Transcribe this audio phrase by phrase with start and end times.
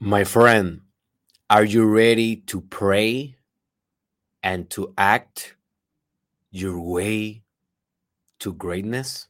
[0.00, 0.82] My friend,
[1.50, 3.34] are you ready to pray
[4.44, 5.56] and to act
[6.52, 7.42] your way
[8.38, 9.26] to greatness?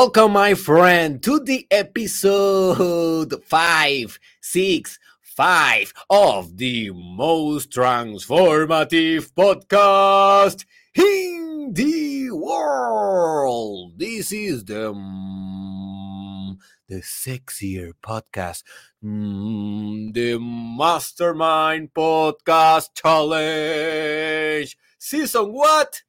[0.00, 11.72] Welcome, my friend, to the episode five, six, five of the most transformative podcast in
[11.72, 13.98] the world.
[13.98, 16.56] This is the mm,
[16.88, 18.62] the sexier podcast,
[19.02, 24.78] mm, the Mastermind Podcast Challenge.
[24.96, 26.02] Season what?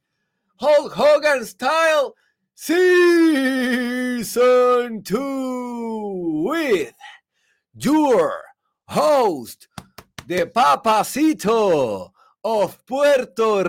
[0.57, 2.13] Hulk Hogan style
[2.61, 4.27] Season
[5.01, 6.93] 2 with
[7.73, 8.33] your
[8.85, 9.69] host,
[10.27, 12.09] the Papacito
[12.43, 13.63] of Puerto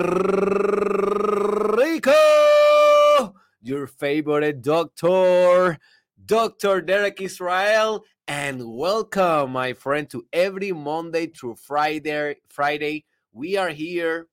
[1.76, 5.78] Rico, your favorite doctor,
[6.26, 6.80] Dr.
[6.80, 12.38] Derek Israel, and welcome, my friend, to every Monday through Friday.
[12.48, 14.26] Friday, we are here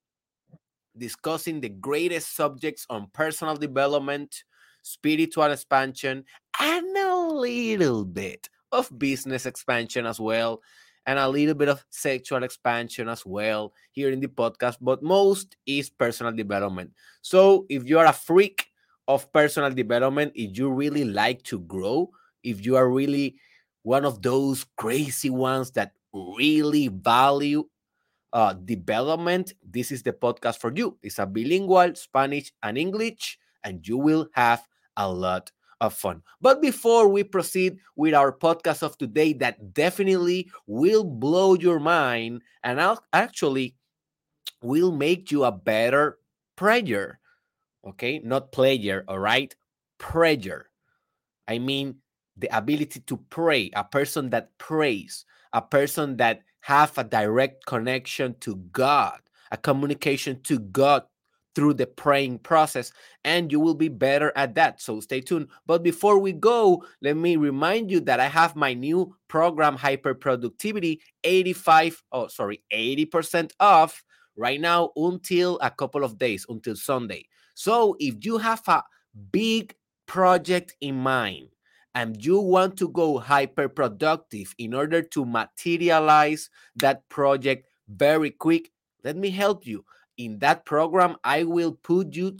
[0.98, 4.44] discussing the greatest subjects on personal development,
[4.82, 6.26] spiritual expansion,
[6.60, 10.62] and a little bit of business expansion as well,
[11.06, 14.78] and a little bit of sexual expansion as well here in the podcast.
[14.82, 16.92] But most is personal development.
[17.22, 18.68] So if you are a freak
[19.08, 22.10] of personal development, if you really like to grow,
[22.44, 23.36] if you are really
[23.84, 27.64] one of those crazy ones that really value
[28.34, 30.98] uh, development, this is the podcast for you.
[31.02, 34.68] It's a bilingual Spanish and English, and you will have
[34.98, 36.24] a lot of fun.
[36.42, 42.42] But before we proceed with our podcast of today, that definitely will blow your mind
[42.64, 43.76] and I'll actually
[44.62, 46.18] will make you a better
[46.56, 47.20] prayer.
[47.88, 49.56] Okay, not player, all right?
[50.00, 50.70] Prayer.
[51.48, 51.98] I mean
[52.36, 58.36] the ability to pray, a person that prays, a person that have a direct connection
[58.42, 61.04] to God, a communication to God
[61.56, 62.92] through the praying process,
[63.24, 64.82] and you will be better at that.
[64.82, 65.48] So stay tuned.
[65.66, 70.14] But before we go, let me remind you that I have my new program, Hyper
[70.14, 74.04] Productivity, 85, oh, sorry, 80% off
[74.36, 77.28] right now until a couple of days, until Sunday.
[77.56, 78.84] So if you have a
[79.32, 79.74] big
[80.06, 81.48] project in mind,
[81.98, 88.70] and you want to go hyper productive in order to materialize that project very quick,
[89.04, 89.84] let me help you.
[90.18, 92.38] In that program, I will put you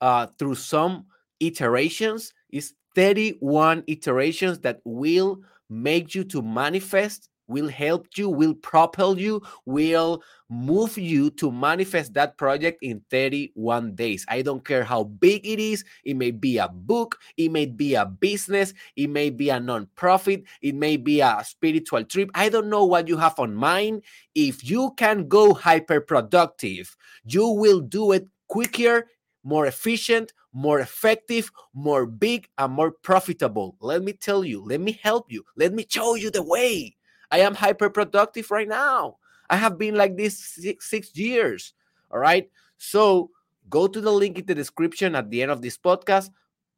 [0.00, 1.04] uh, through some
[1.38, 2.32] iterations.
[2.48, 9.42] It's 31 iterations that will make you to manifest will help you, will propel you,
[9.66, 14.24] will move you to manifest that project in 31 days.
[14.28, 15.84] I don't care how big it is.
[16.04, 20.44] It may be a book, it may be a business, it may be a nonprofit,
[20.62, 22.30] it may be a spiritual trip.
[22.34, 24.02] I don't know what you have on mind.
[24.34, 29.06] If you can go hyper productive, you will do it quicker,
[29.42, 33.76] more efficient, more effective, more big, and more profitable.
[33.80, 36.96] Let me tell you, let me help you, let me show you the way.
[37.34, 39.16] I am hyper productive right now.
[39.50, 41.74] I have been like this six, six years.
[42.12, 42.48] All right.
[42.78, 43.32] So
[43.68, 46.30] go to the link in the description at the end of this podcast,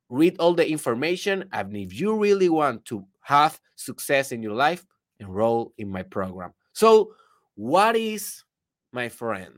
[0.08, 1.44] read all the information.
[1.52, 4.86] And if you really want to have success in your life,
[5.20, 6.54] enroll in my program.
[6.72, 7.12] So,
[7.54, 8.42] what is,
[8.92, 9.52] my friend,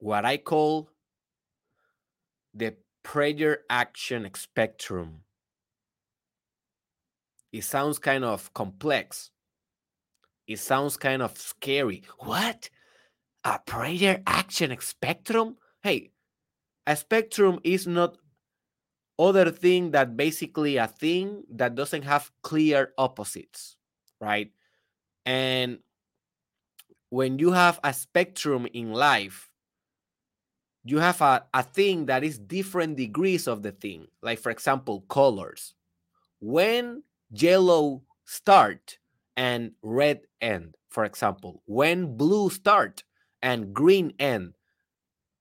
[0.00, 0.90] what I call
[2.52, 5.22] the prayer action spectrum?
[7.56, 9.30] It sounds kind of complex.
[10.46, 12.02] It sounds kind of scary.
[12.18, 12.68] What?
[13.44, 15.56] A prayer action spectrum?
[15.82, 16.10] Hey,
[16.86, 18.18] a spectrum is not
[19.18, 23.78] other thing that basically a thing that doesn't have clear opposites,
[24.20, 24.52] right?
[25.24, 25.78] And
[27.08, 29.48] when you have a spectrum in life,
[30.84, 34.08] you have a, a thing that is different degrees of the thing.
[34.20, 35.72] Like, for example, colors.
[36.38, 38.98] When yellow start
[39.36, 41.62] and red end, for example.
[41.66, 43.04] When blue start
[43.42, 44.54] and green end,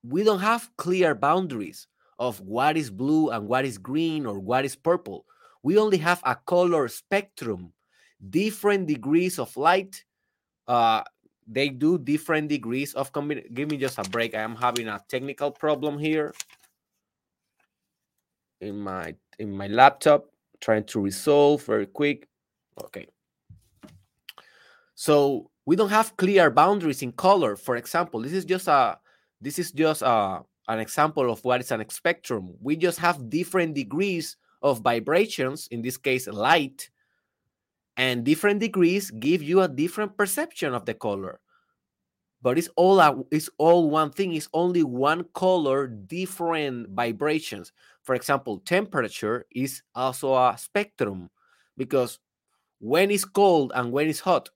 [0.03, 1.87] we don't have clear boundaries
[2.19, 5.25] of what is blue and what is green or what is purple.
[5.63, 7.73] We only have a color spectrum,
[8.29, 10.05] different degrees of light.
[10.67, 11.03] Uh,
[11.47, 13.11] they do different degrees of.
[13.53, 14.35] Give me just a break.
[14.35, 16.33] I am having a technical problem here
[18.61, 20.25] in my in my laptop,
[20.61, 22.27] trying to resolve very quick.
[22.83, 23.07] Okay.
[24.95, 27.55] So we don't have clear boundaries in color.
[27.55, 28.97] For example, this is just a
[29.41, 32.53] this is just a, an example of what is an spectrum.
[32.61, 36.89] We just have different degrees of vibrations, in this case, light,
[37.97, 41.39] and different degrees give you a different perception of the color.
[42.41, 44.33] But it's all a, it's all one thing.
[44.33, 47.71] It's only one color, different vibrations.
[48.05, 51.29] For example, temperature is also a spectrum
[51.75, 52.19] because
[52.79, 54.49] when it's cold and when it's hot,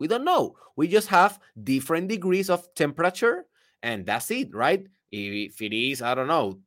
[0.00, 0.56] we don't know.
[0.76, 3.46] We just have different degrees of temperature,
[3.82, 4.86] and that's it, right?
[5.10, 6.58] If it is, I don't know,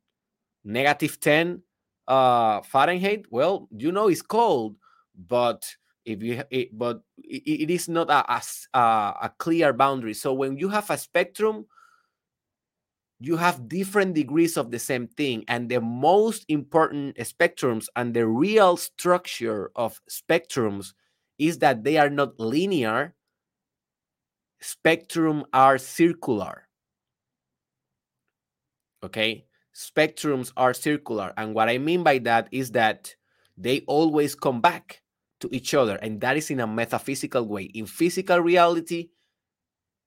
[0.64, 1.62] negative 10
[2.08, 4.76] uh, Fahrenheit, well, you know it's cold,
[5.14, 5.64] but
[6.04, 8.42] if you it, but it, it is not a,
[8.76, 10.14] a, a clear boundary.
[10.14, 11.66] So when you have a spectrum,
[13.22, 15.44] you have different degrees of the same thing.
[15.48, 20.92] And the most important spectrums and the real structure of spectrums
[21.38, 23.14] is that they are not linear,
[24.60, 26.68] spectrum are circular.
[29.04, 31.32] Okay, spectrums are circular.
[31.36, 33.14] And what I mean by that is that
[33.56, 35.02] they always come back
[35.40, 35.96] to each other.
[35.96, 37.64] And that is in a metaphysical way.
[37.64, 39.10] In physical reality,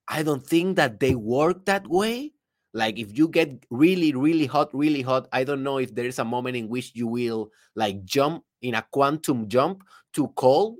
[0.08, 2.35] I don't think that they work that way.
[2.76, 6.20] Like if you get really, really hot, really hot, I don't know if there is
[6.20, 9.84] a moment in which you will like jump in a quantum jump
[10.14, 10.78] to cold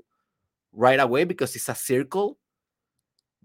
[0.72, 2.38] right away because it's a circle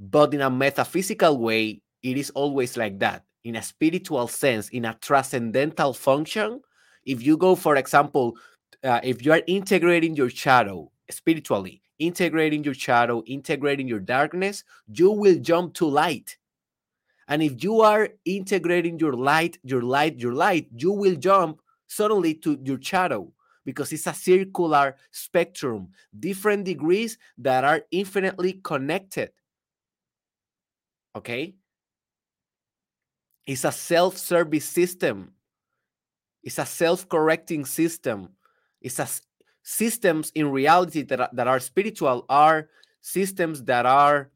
[0.01, 3.23] but in a metaphysical way, it is always like that.
[3.43, 6.59] In a spiritual sense, in a transcendental function,
[7.05, 8.35] if you go, for example,
[8.83, 15.11] uh, if you are integrating your shadow spiritually, integrating your shadow, integrating your darkness, you
[15.11, 16.37] will jump to light.
[17.31, 22.33] And if you are integrating your light, your light, your light, you will jump suddenly
[22.43, 23.31] to your shadow
[23.63, 25.87] because it's a circular spectrum,
[26.19, 29.31] different degrees that are infinitely connected.
[31.15, 31.55] Okay.
[33.47, 35.31] It's a self service system,
[36.43, 38.27] it's a self correcting system.
[38.81, 39.07] It's a
[39.63, 42.67] systems in reality that that are spiritual are
[42.99, 44.31] systems that are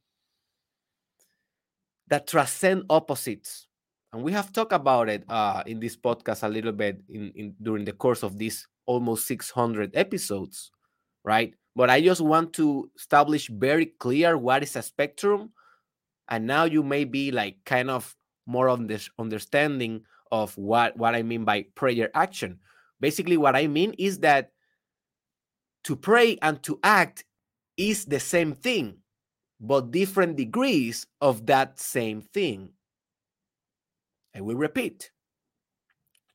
[2.08, 3.68] that transcend opposites.
[4.14, 7.56] And we have talked about it uh, in this podcast a little bit in, in
[7.62, 10.72] during the course of these almost 600 episodes
[11.26, 11.54] right?
[11.76, 15.52] But i just want to establish very clear what is a spectrum
[16.30, 18.16] and now you may be like kind of
[18.46, 22.60] more on this understanding of what what i mean by prayer action.
[23.02, 24.52] Basically what i mean is that
[25.84, 27.26] to pray and to act
[27.76, 28.98] is the same thing
[29.60, 32.70] but different degrees of that same thing.
[34.36, 35.12] I will repeat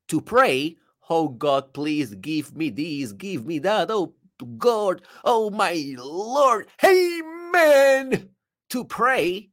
[0.08, 0.76] to pray
[1.08, 4.14] oh god please give me this give me that oh
[4.58, 6.66] god oh my lord.
[6.84, 8.30] Amen.
[8.70, 9.50] To pray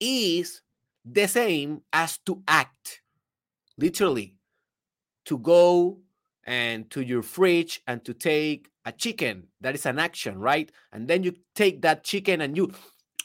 [0.00, 0.62] is
[1.04, 3.02] the same as to act.
[3.76, 4.36] Literally,
[5.24, 5.98] to go
[6.44, 9.48] and to your fridge and to take a chicken.
[9.60, 10.70] That is an action, right?
[10.92, 12.72] And then you take that chicken and you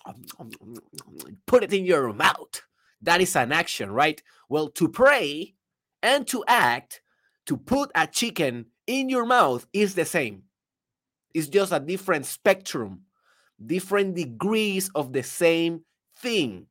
[1.45, 2.61] put it in your mouth.
[3.01, 4.21] That is an action, right?
[4.49, 5.55] Well, to pray
[6.01, 7.01] and to act,
[7.45, 10.43] to put a chicken in your mouth is the same.
[11.33, 13.01] It's just a different spectrum,
[13.63, 15.81] different degrees of the same
[16.17, 16.67] thing.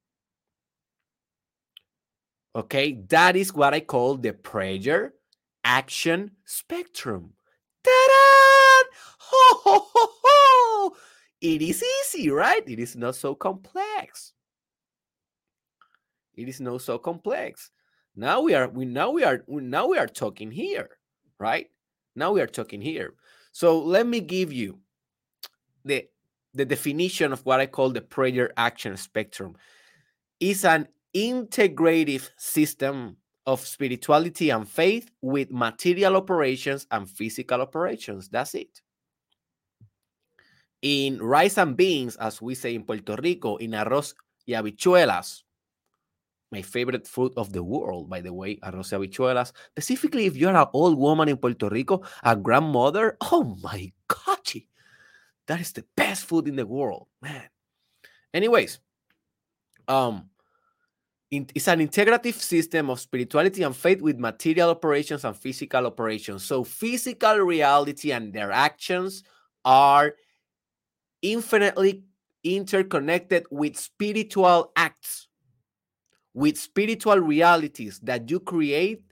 [2.57, 5.13] Okay, that is what I call the prayer
[5.65, 7.35] action spectrum.
[7.85, 8.58] Ta-da!
[9.19, 10.97] Ho, ho, ho, ho!
[11.41, 12.63] It is easy, right?
[12.69, 14.33] It is not so complex.
[16.35, 17.71] It is not so complex.
[18.17, 20.91] Now we are we now we are now we are talking here,
[21.39, 21.67] right?
[22.17, 23.15] Now we are talking here.
[23.53, 24.79] So let me give you
[25.85, 26.07] the
[26.55, 29.57] the definition of what I call the prayer action spectrum
[30.41, 33.17] is an integrative system
[33.49, 38.29] of spirituality and faith with material operations and physical operations.
[38.29, 38.83] That's it.
[40.83, 44.15] In rice and beans, as we say in Puerto Rico, in arroz
[44.47, 45.45] y habichuelas,
[46.53, 49.55] my favorite food of the world, by the way, arroz y habichuelas.
[49.71, 54.63] Specifically, if you're an old woman in Puerto Rico, a grandmother, oh my God,
[55.47, 57.49] that is the best food in the world, man.
[58.35, 58.79] Anyways,
[59.89, 60.29] um,
[61.31, 66.43] it's an integrative system of spirituality and faith with material operations and physical operations.
[66.43, 69.25] So, physical reality and their actions
[69.65, 70.15] are
[71.21, 72.05] infinitely
[72.45, 75.29] interconnected with spiritual acts,
[76.33, 79.03] with spiritual realities that you create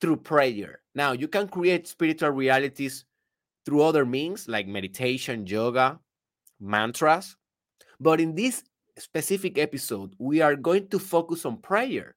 [0.00, 0.80] through prayer.
[0.94, 3.04] Now, you can create spiritual realities
[3.66, 5.98] through other means like meditation, yoga,
[6.60, 7.36] mantras.
[7.98, 8.62] But in this
[8.98, 12.16] specific episode, we are going to focus on prayer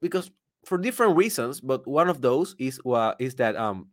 [0.00, 0.30] because
[0.64, 2.80] for different reasons, but one of those is
[3.18, 3.88] is that um,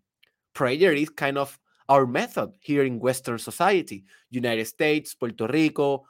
[0.54, 6.06] prayer is kind of our method here in Western society, United States, Puerto Rico,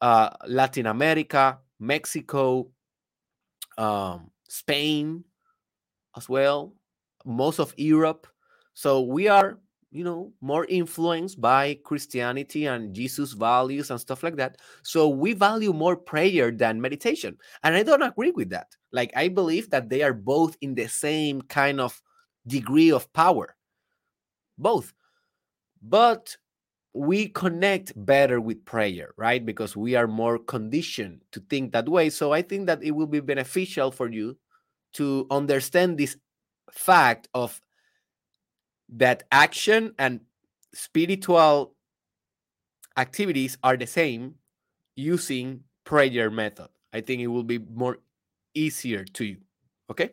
[0.00, 2.68] uh, Latin America, Mexico,
[3.76, 5.24] um, Spain
[6.16, 6.74] as well,
[7.24, 8.26] most of Europe.
[8.72, 9.58] So we are
[9.90, 14.58] you know more influenced by christianity and jesus values and stuff like that.
[14.82, 17.36] So we value more prayer than meditation.
[17.62, 18.68] And i don't agree with that.
[18.92, 22.00] Like i believe that they are both in the same kind of
[22.46, 23.56] degree of power.
[24.58, 24.92] Both.
[25.82, 26.36] But
[26.92, 29.44] we connect better with prayer right?
[29.44, 32.10] Because we are more conditioned to think that way.
[32.10, 34.36] So i think that it will be beneficial for you
[34.94, 36.16] to understand this
[36.72, 37.60] fact of
[38.96, 40.20] that action and
[40.74, 41.74] spiritual
[42.96, 44.34] activities are the same
[44.96, 46.68] using prayer method.
[46.92, 47.98] I think it will be more
[48.54, 49.38] easier to you.
[49.90, 50.10] Okay.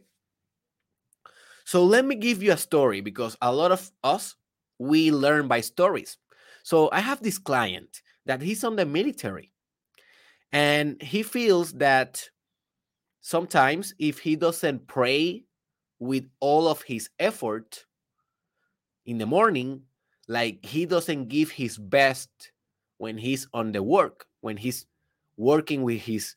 [1.65, 4.35] So let me give you a story because a lot of us
[4.79, 6.17] we learn by stories.
[6.63, 9.51] So I have this client that he's on the military
[10.51, 12.29] and he feels that
[13.21, 15.43] sometimes if he doesn't pray
[15.99, 17.85] with all of his effort,
[19.07, 19.81] in the morning
[20.27, 22.29] like he doesn't give his best
[22.97, 24.85] when he's on the work when he's
[25.37, 26.35] working with his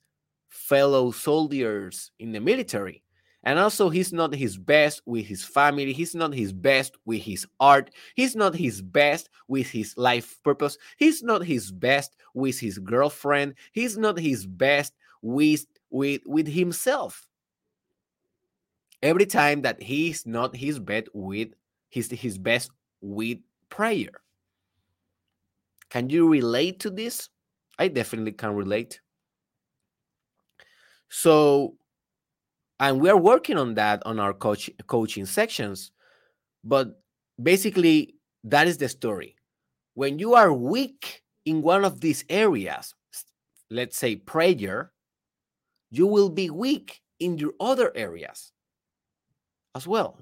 [0.48, 3.02] fellow soldiers in the military.
[3.44, 7.46] And also he's not his best with his family he's not his best with his
[7.58, 12.78] art he's not his best with his life purpose he's not his best with his
[12.78, 17.26] girlfriend he's not his best with with with himself.
[19.02, 21.48] Every time that he's not his best with
[21.90, 22.70] his his best
[23.00, 24.22] with prayer.
[25.90, 27.28] Can you relate to this?
[27.78, 29.00] I definitely can relate.
[31.08, 31.74] So,
[32.78, 35.90] and we are working on that on our coach coaching sections,
[36.62, 37.02] but
[37.42, 39.36] basically that is the story.
[39.94, 42.94] When you are weak in one of these areas,
[43.70, 44.92] let's say prayer,
[45.90, 48.52] you will be weak in your other areas
[49.74, 50.18] as well.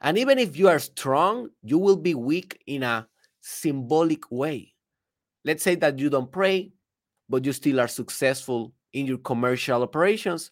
[0.00, 3.08] And even if you are strong, you will be weak in a
[3.40, 4.74] symbolic way.
[5.44, 6.72] Let's say that you don't pray,
[7.28, 10.50] but you still are successful in your commercial operations.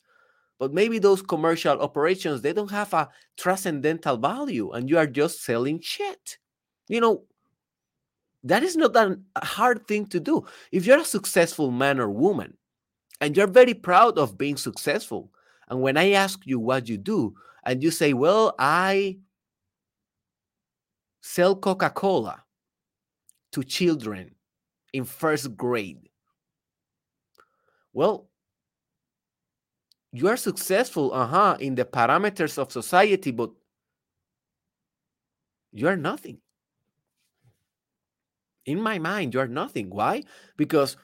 [0.58, 5.42] But maybe those commercial operations they don't have a transcendental value and you are just
[5.42, 6.38] selling shit.
[6.88, 7.24] You know,
[8.44, 10.46] that is not a hard thing to do.
[10.70, 12.56] If you're a successful man or woman
[13.20, 15.30] and you're very proud of being successful,
[15.68, 17.34] and when I ask you what you do,
[17.64, 19.18] and you say, Well, I
[21.25, 22.45] sell Coca Cola
[23.50, 24.35] to children
[24.93, 26.11] in first grade.
[27.95, 28.28] Well,
[30.12, 33.50] you are successful, uh huh, in the parameters of society, but
[35.73, 36.38] you are nothing.
[38.66, 39.88] In my mind, you are nothing.
[39.88, 40.25] Why?
[40.59, 40.99] Because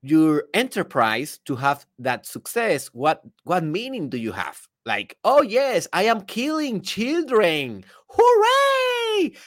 [0.00, 4.66] your enterprise to have that success, what what meaning do you have?
[4.86, 7.84] Like, oh yes, I am killing children.
[8.08, 8.85] Hooray!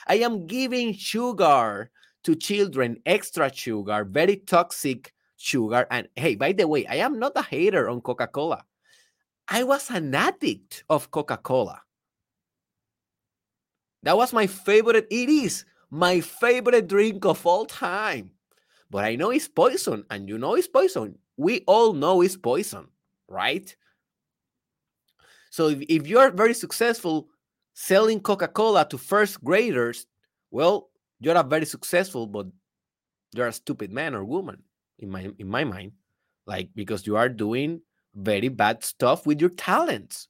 [0.07, 1.91] I am giving sugar
[2.23, 5.87] to children, extra sugar, very toxic sugar.
[5.89, 8.63] And hey, by the way, I am not a hater on Coca Cola.
[9.47, 11.81] I was an addict of Coca Cola.
[14.03, 15.07] That was my favorite.
[15.09, 18.31] It is my favorite drink of all time.
[18.89, 21.17] But I know it's poison, and you know it's poison.
[21.37, 22.87] We all know it's poison,
[23.27, 23.75] right?
[25.51, 27.29] So if, if you're very successful,
[27.79, 30.05] selling Coca-Cola to first graders,
[30.51, 30.89] well,
[31.21, 32.47] you're a very successful, but
[33.33, 34.61] you're a stupid man or woman
[34.99, 35.93] in my in my mind.
[36.45, 37.79] Like because you are doing
[38.13, 40.27] very bad stuff with your talents.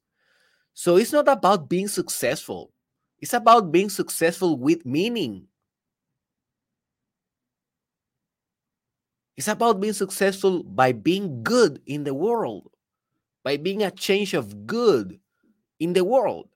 [0.75, 2.72] So it's not about being successful.
[3.18, 5.48] It's about being successful with meaning.
[9.36, 12.70] It's about being successful by being good in the world,
[13.44, 15.20] by being a change of good
[15.79, 16.50] in the world.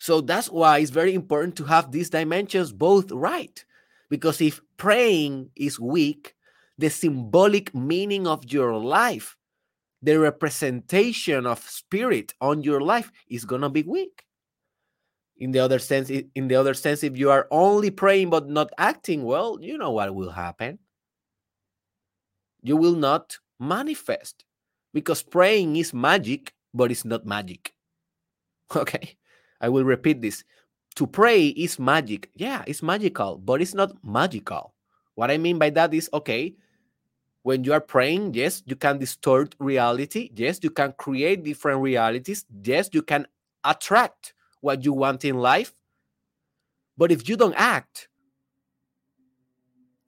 [0.00, 3.64] So that's why it's very important to have these dimensions both right.
[4.08, 6.34] Because if praying is weak,
[6.78, 9.36] the symbolic meaning of your life,
[10.02, 14.24] the representation of spirit on your life is going to be weak.
[15.36, 18.70] In the other sense, in the other sense, if you are only praying but not
[18.78, 20.78] acting well, you know what will happen.
[22.62, 24.44] You will not manifest
[24.94, 27.74] because praying is magic, but it's not magic.
[28.76, 29.16] Okay,
[29.60, 30.44] I will repeat this.
[30.96, 32.30] To pray is magic.
[32.34, 34.74] Yeah, it's magical, but it's not magical.
[35.14, 36.54] What I mean by that is okay,
[37.42, 40.30] when you are praying, yes, you can distort reality.
[40.34, 42.44] Yes, you can create different realities.
[42.64, 43.26] Yes, you can
[43.64, 45.74] attract what you want in life.
[46.98, 48.08] But if you don't act,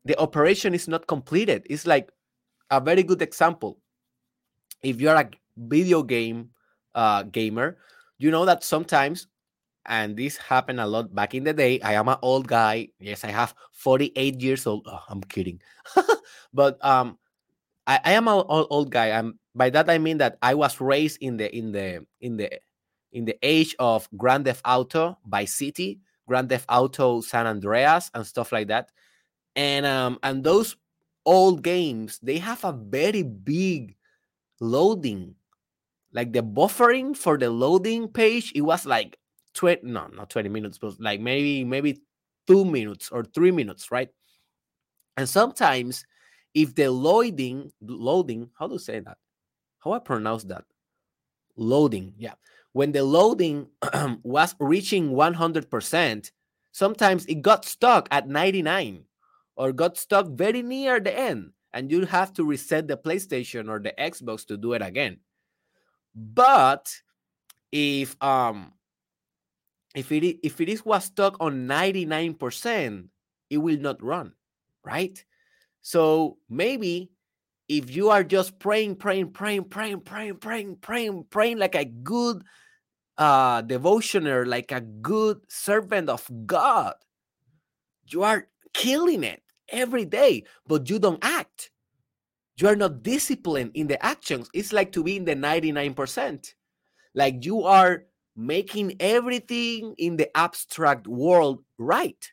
[0.05, 1.67] the operation is not completed.
[1.71, 2.11] It's like
[2.71, 3.79] a very good example.
[4.83, 6.51] If you're a video game
[6.95, 7.79] uh, gamer,
[8.19, 9.27] you know that sometimes,
[9.87, 11.81] and this happened a lot back in the day.
[11.81, 12.89] I am an old guy.
[13.01, 14.87] Yes, I have 48 years old.
[14.87, 15.61] Oh, I'm kidding.
[16.55, 17.19] but um,
[17.87, 19.11] I, I am an old, old guy.
[19.11, 22.51] I'm by that I mean that I was raised in the in the in the
[23.13, 28.27] in the age of Grand Theft Auto Vice City, Grand Theft Auto San Andreas, and
[28.27, 28.91] stuff like that.
[29.57, 30.77] And um and those
[31.27, 33.97] old games they have a very big
[34.61, 35.35] loading.
[36.13, 39.19] Like the buffering for the loading page, it was like
[39.55, 42.01] 20 no, not 20 minutes, but like maybe maybe
[42.47, 44.09] two minutes or three minutes, right?
[45.17, 46.05] And sometimes
[46.55, 49.19] if the loading loading how do you say that?
[49.81, 50.65] How i pronounce that?
[51.57, 52.35] Loading yeah.
[52.73, 53.69] When the loading
[54.23, 56.31] was reaching 100%
[56.73, 59.05] sometimes it got stuck at 99
[59.57, 63.79] or got stuck very near the end and you have to reset the playstation or
[63.79, 65.19] the xbox to do it again.
[66.15, 66.95] But
[67.71, 68.73] if um
[69.95, 73.09] if it if it is was stuck on 99%
[73.51, 74.33] it will not run
[74.85, 75.25] right
[75.83, 77.11] so maybe
[77.69, 82.45] if you are just praying, praying, praying, praying, praying, praying, praying, praying like a good
[83.19, 86.95] uh devotioner, like a good servant of God,
[88.07, 91.71] you are killing it every day, but you don't act.
[92.57, 94.49] You are not disciplined in the actions.
[94.53, 96.55] It's like to be in the 99%.
[97.15, 98.05] Like you are
[98.37, 102.33] making everything in the abstract world right.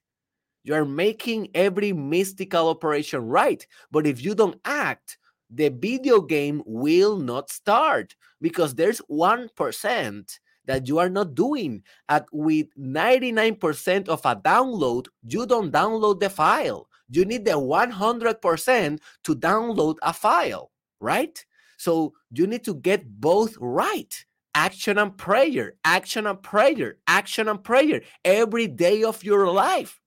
[0.64, 3.66] You are making every mystical operation right.
[3.92, 5.18] But if you don't act,
[5.50, 11.82] the video game will not start because there's 1% that you are not doing.
[12.08, 16.88] At with 99% of a download, you don't download the file.
[17.10, 21.44] You need the 100% to download a file, right?
[21.78, 24.14] So you need to get both right.
[24.56, 30.00] Action and prayer, action and prayer, action and prayer every day of your life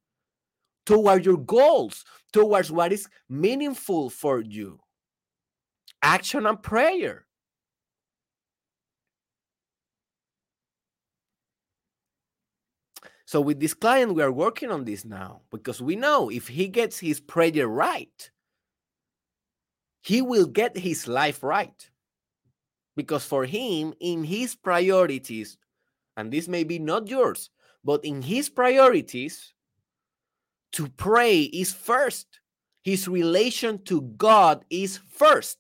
[0.85, 4.81] toward your goals, towards what is meaningful for you.
[6.03, 7.27] Action and prayer.
[13.25, 16.69] So with this client, we are working on this now because we know if he
[16.69, 18.31] gets his prayer right,
[20.03, 21.89] he will get his life right.
[22.97, 25.57] Because for him, in his priorities,
[26.17, 27.51] and this may be not yours,
[27.85, 29.55] but in his priorities,
[30.73, 32.27] to pray is first.
[32.83, 35.59] His relation to God is first.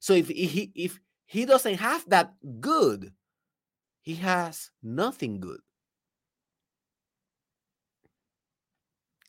[0.00, 3.12] So if he if he doesn't have that good,
[4.00, 5.60] he has nothing good.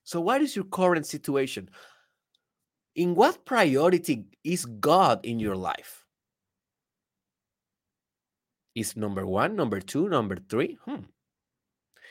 [0.04, 1.70] So what is your current situation?
[2.96, 5.99] In what priority is God in your life?
[8.76, 10.78] Is number 1, number 2, number 3?
[10.86, 11.04] Hmm.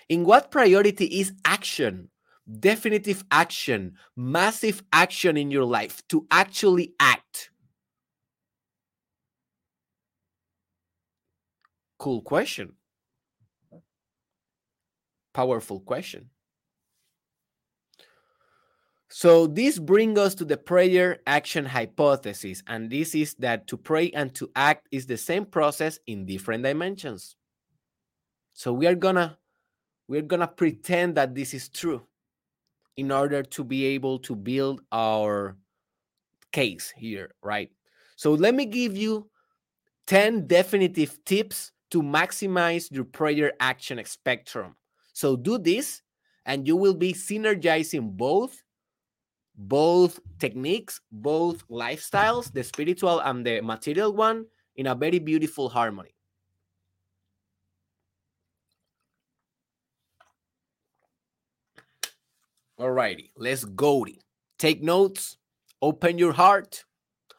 [0.09, 2.11] In what priority is action
[2.49, 7.51] definitive action, massive action in your life to actually act?
[11.99, 12.75] Cool question.
[15.35, 16.31] Powerful question.
[19.09, 24.11] So this brings us to the prayer action hypothesis and this is that to pray
[24.11, 27.37] and to act is the same process in different dimensions.
[28.53, 29.37] So we are to
[30.09, 32.03] we're to pretend that this is true
[32.97, 35.57] in order to be able to build our
[36.53, 37.71] case here, right?
[38.17, 39.31] So let me give you
[40.07, 44.77] 10 definitive tips to maximize your prayer action spectrum.
[45.13, 46.03] So do this
[46.45, 48.63] and you will be synergizing both
[49.59, 56.15] both techniques, both lifestyles, the spiritual and the material one in a very beautiful harmony.
[62.79, 64.07] Alrighty, let's go.
[64.57, 65.37] Take notes
[65.81, 66.85] open your heart,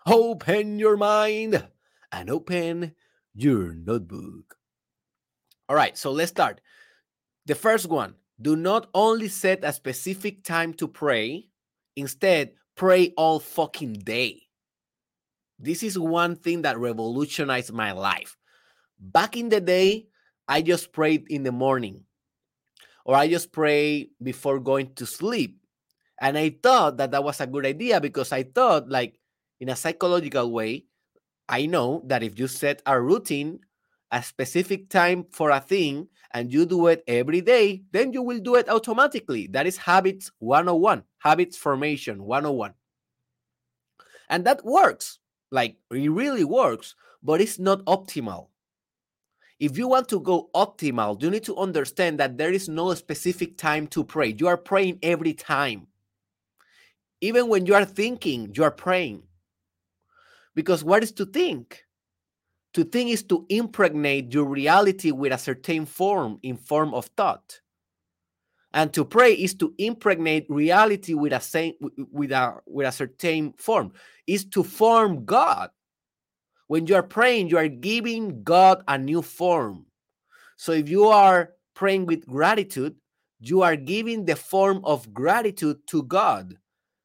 [0.05, 1.67] open your mind,
[2.11, 2.95] and open
[3.33, 4.57] your notebook.
[5.67, 6.61] All right, so let's start.
[7.45, 11.48] The first one do not only set a specific time to pray,
[11.99, 14.41] instead, pray all fucking day.
[15.59, 18.37] This is one thing that revolutionized my life.
[18.99, 20.07] Back in the day,
[20.47, 22.05] I just prayed in the morning
[23.05, 25.59] or I just pray before going to sleep.
[26.21, 29.19] And I thought that that was a good idea because I thought, like,
[29.59, 30.85] in a psychological way,
[31.47, 33.59] I know that if you set a routine,
[34.11, 38.39] a specific time for a thing, and you do it every day, then you will
[38.39, 39.47] do it automatically.
[39.47, 42.73] That is habits 101, habits formation 101.
[44.29, 45.19] And that works.
[45.51, 48.47] Like, it really works, but it's not optimal.
[49.59, 53.57] If you want to go optimal, you need to understand that there is no specific
[53.57, 54.35] time to pray.
[54.37, 55.87] You are praying every time.
[57.21, 59.23] Even when you are thinking, you are praying.
[60.55, 61.83] Because what is to think?
[62.73, 67.61] To think is to impregnate your reality with a certain form in form of thought.
[68.73, 71.73] And to pray is to impregnate reality with a same
[72.11, 73.93] with a with a certain form,
[74.27, 75.71] is to form God.
[76.67, 79.87] When you are praying, you are giving God a new form.
[80.55, 82.95] So if you are praying with gratitude,
[83.39, 86.59] you are giving the form of gratitude to God.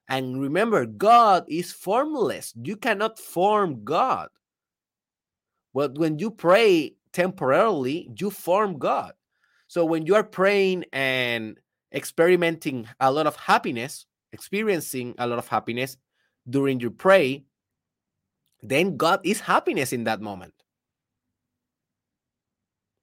[0.09, 2.53] And remember, God is formless.
[2.63, 4.29] You cannot form God.
[5.75, 9.13] But when you pray temporarily, you form God.
[9.67, 11.59] So when you are praying and
[11.93, 15.97] experimenting a lot of happiness, experiencing a lot of happiness
[16.49, 17.45] during your pray,
[18.63, 20.55] then God is happiness in that moment.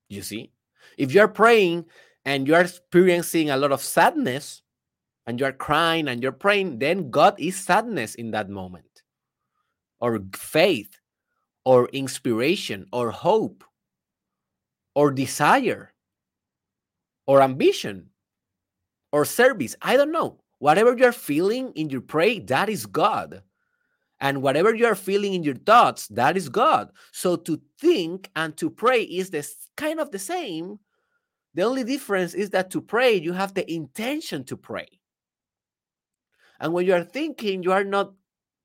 [0.09, 0.51] You see?
[0.97, 1.85] If you're praying
[2.25, 4.61] and you're experiencing a lot of sadness
[5.25, 9.03] and you're crying and you're praying, then God is sadness in that moment,
[9.99, 10.97] or faith,
[11.65, 13.63] or inspiration, or hope,
[14.95, 15.93] or desire,
[17.27, 18.09] or ambition,
[19.11, 19.75] or service.
[19.81, 20.39] I don't know.
[20.59, 23.43] Whatever you're feeling in your prayer, that is God.
[24.19, 26.91] And whatever you are feeling in your thoughts, that is God.
[27.11, 30.79] So to think and to pray is this kind of the same.
[31.55, 34.87] The only difference is that to pray, you have the intention to pray.
[36.59, 38.13] And when you are thinking, you are not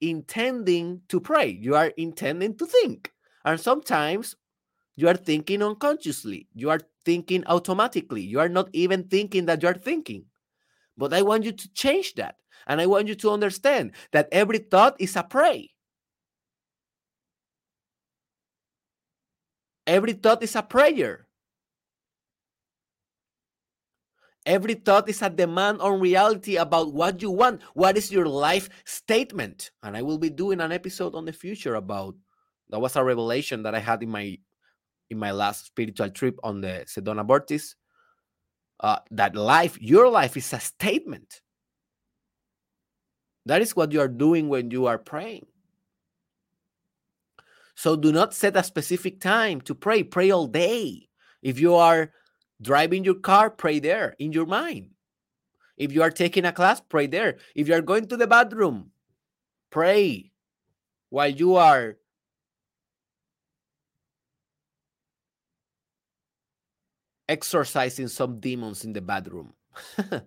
[0.01, 3.13] intending to pray, you are intending to think.
[3.45, 4.37] And sometimes
[4.97, 9.69] you are thinking unconsciously, you are thinking automatically, you are not even thinking that you
[9.69, 10.25] are thinking.
[10.97, 12.37] But I want you to change that.
[12.67, 15.71] And I want you to understand that every thought is a pray.
[19.87, 21.26] Every thought is a prayer.
[24.47, 27.63] Every thought is a demand on reality about what you want.
[27.75, 29.73] What is your life statement?
[29.83, 32.15] And I will be doing an episode on the future about
[32.71, 34.39] that was a revelation that I had in my
[35.11, 37.75] in my last spiritual trip on the Sedona Vortice.
[38.79, 41.41] Uh, that life, your life is a statement.
[43.47, 45.47] That is what you are doing when you are praying.
[47.75, 50.03] So do not set a specific time to pray.
[50.03, 51.09] Pray all day.
[51.43, 52.13] If you are
[52.61, 54.91] driving your car, pray there in your mind.
[55.77, 57.37] If you are taking a class, pray there.
[57.55, 58.91] If you are going to the bathroom,
[59.71, 60.33] pray
[61.11, 61.97] while you are
[67.29, 69.53] exorcising some demons in the bathroom.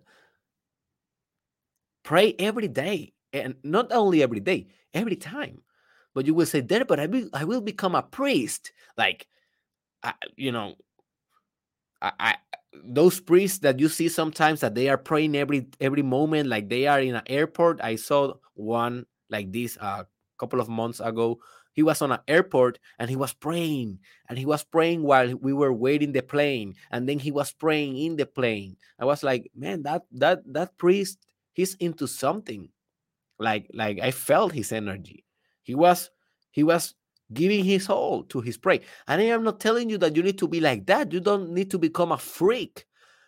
[2.04, 5.62] Pray every day, and not only every day, every time.
[6.14, 9.28] But you will say, "There, but I will, I will become a priest." Like,
[10.36, 10.76] you know,
[12.02, 12.36] I, I,
[12.74, 16.88] those priests that you see sometimes that they are praying every every moment, like they
[16.88, 17.82] are in an airport.
[17.82, 20.04] I saw one like this a uh,
[20.38, 21.40] couple of months ago.
[21.74, 25.54] He was on an airport and he was praying, and he was praying while we
[25.54, 28.78] were waiting the plane, and then he was praying in the plane.
[29.00, 31.26] I was like, man, that that that priest
[31.60, 32.70] he's into something
[33.38, 35.26] like like i felt his energy
[35.62, 36.10] he was
[36.52, 36.96] he was
[37.34, 40.38] giving his all to his pray and i am not telling you that you need
[40.38, 42.86] to be like that you don't need to become a freak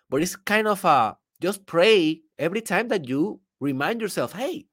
[0.09, 4.65] but it's kind of a just pray every time that you remind yourself hey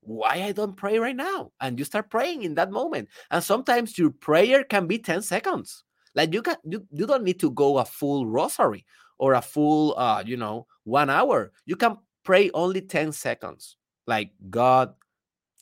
[0.00, 3.98] why i don't pray right now and you start praying in that moment and sometimes
[3.98, 7.78] your prayer can be 10 seconds like you can you, you don't need to go
[7.78, 8.84] a full rosary
[9.18, 13.76] or a full uh you know one hour you can pray only 10 seconds.
[14.06, 14.94] Like, God,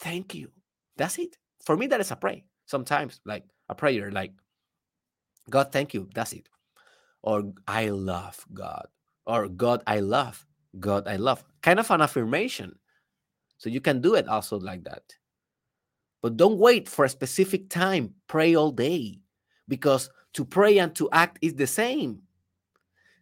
[0.00, 0.48] thank you.
[0.96, 1.36] That's it.
[1.62, 2.44] For me, that is a pray.
[2.66, 4.32] Sometimes, like a prayer, like,
[5.50, 6.08] God, thank you.
[6.14, 6.48] That's it.
[7.22, 8.86] Or I love God.
[9.26, 10.44] Or God, I love.
[10.80, 11.44] God, I love.
[11.62, 12.78] Kind of an affirmation.
[13.58, 15.02] So you can do it also like that.
[16.22, 18.14] But don't wait for a specific time.
[18.26, 19.20] Pray all day
[19.68, 22.22] because to pray and to act is the same.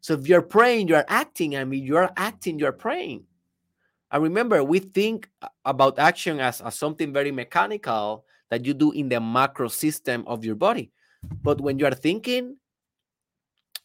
[0.01, 1.57] So if you're praying, you're acting.
[1.57, 3.25] I mean, you're acting, you're praying.
[4.11, 8.93] And remember, we think uh, about action as, as something very mechanical that you do
[8.93, 10.93] in the macro system of your body.
[11.43, 12.59] But when you are thinking,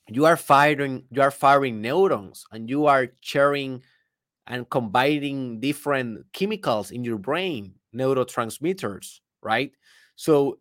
[0.10, 3.82] you are firing, you are firing neurons and you are sharing
[4.45, 9.71] and combining different chemicals in your brain, neurotransmitters, right?
[10.17, 10.60] So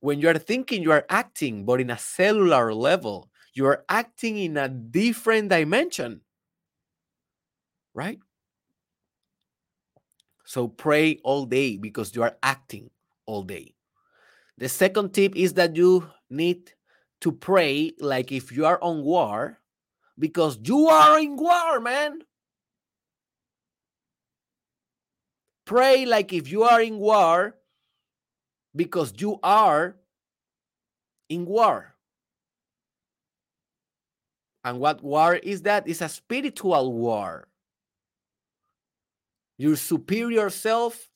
[0.00, 4.36] when you are thinking, you are acting, but in a cellular level, you are acting
[4.36, 6.22] in a different dimension,
[7.94, 8.18] right?
[10.44, 12.90] So pray all day because you are acting
[13.26, 13.74] all day.
[14.58, 16.72] The second tip is that you need
[17.20, 19.58] to pray like if you are on war
[20.18, 22.20] because you are in war, man.
[25.64, 27.56] Pray like if you are in war
[28.76, 29.96] because you are
[31.28, 31.94] in war.
[34.62, 35.88] And what war is that?
[35.88, 37.48] It's a spiritual war.
[39.58, 41.10] Your superior self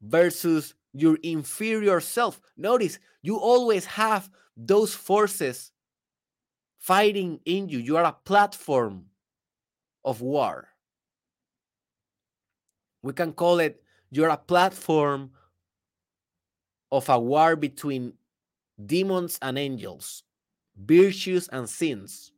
[0.00, 2.40] versus your inferior self.
[2.56, 5.72] Notice you always have those forces
[6.78, 7.78] fighting in you.
[7.78, 9.06] You are a platform
[10.04, 10.68] of war.
[13.02, 15.32] We can call it you're a platform
[16.90, 18.12] of a war between
[18.86, 20.22] demons and angels,
[20.76, 22.32] virtues and sins,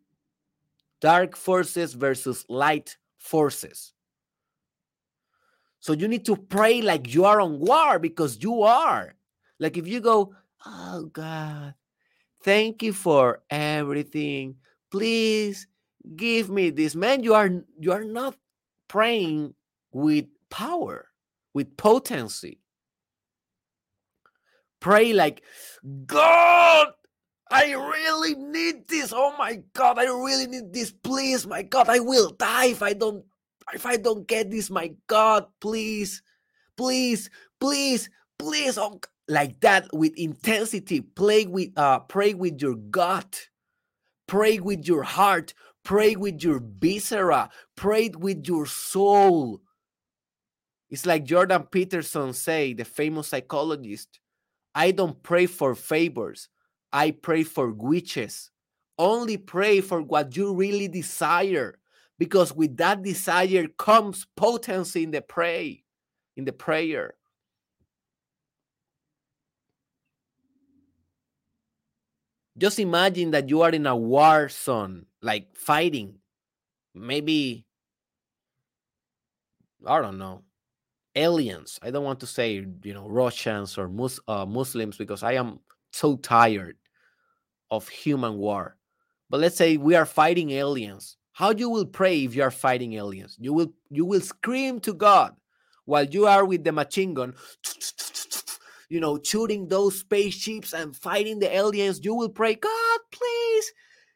[1.00, 3.92] dark forces versus light forces.
[5.80, 9.14] So you need to pray like you are on war because you are.
[9.58, 10.34] Like if you go,
[10.66, 11.74] oh God,
[12.42, 14.56] thank you for everything.
[14.90, 15.66] Please
[16.16, 16.94] give me this.
[16.94, 18.36] Man, you are you are not
[18.88, 19.54] praying
[19.92, 21.08] with power,
[21.54, 22.60] with potency.
[24.80, 25.42] Pray like,
[26.06, 26.88] God,
[27.50, 29.12] I really need this.
[29.14, 30.92] Oh my God, I really need this.
[30.92, 33.24] Please, my God, I will die if I don't
[33.74, 36.22] if I don't get this, my God, please,
[36.76, 41.00] please, please, please, oh, like that with intensity.
[41.00, 43.48] Play with, uh, pray with your gut,
[44.26, 45.54] pray with your heart,
[45.84, 49.60] pray with your viscera, pray with your soul.
[50.90, 54.20] It's like Jordan Peterson say, the famous psychologist.
[54.74, 56.48] I don't pray for favors.
[56.92, 58.50] I pray for witches.
[58.98, 61.78] Only pray for what you really desire
[62.18, 65.84] because with that desire comes potency in the pray
[66.36, 67.14] in the prayer.
[72.56, 76.14] Just imagine that you are in a war zone like fighting
[76.94, 77.64] maybe
[79.86, 80.42] i don't know
[81.14, 81.78] aliens.
[81.82, 85.60] I don't want to say you know russians or Mus- uh, muslims because i am
[85.92, 86.76] so tired
[87.70, 88.76] of human war.
[89.30, 92.94] But let's say we are fighting aliens how you will pray if you are fighting
[92.94, 93.36] aliens.
[93.38, 95.36] You will you will scream to god
[95.84, 97.34] while you are with the machine gun
[98.90, 102.00] you know shooting those spaceships and fighting the aliens.
[102.02, 103.72] You will pray god please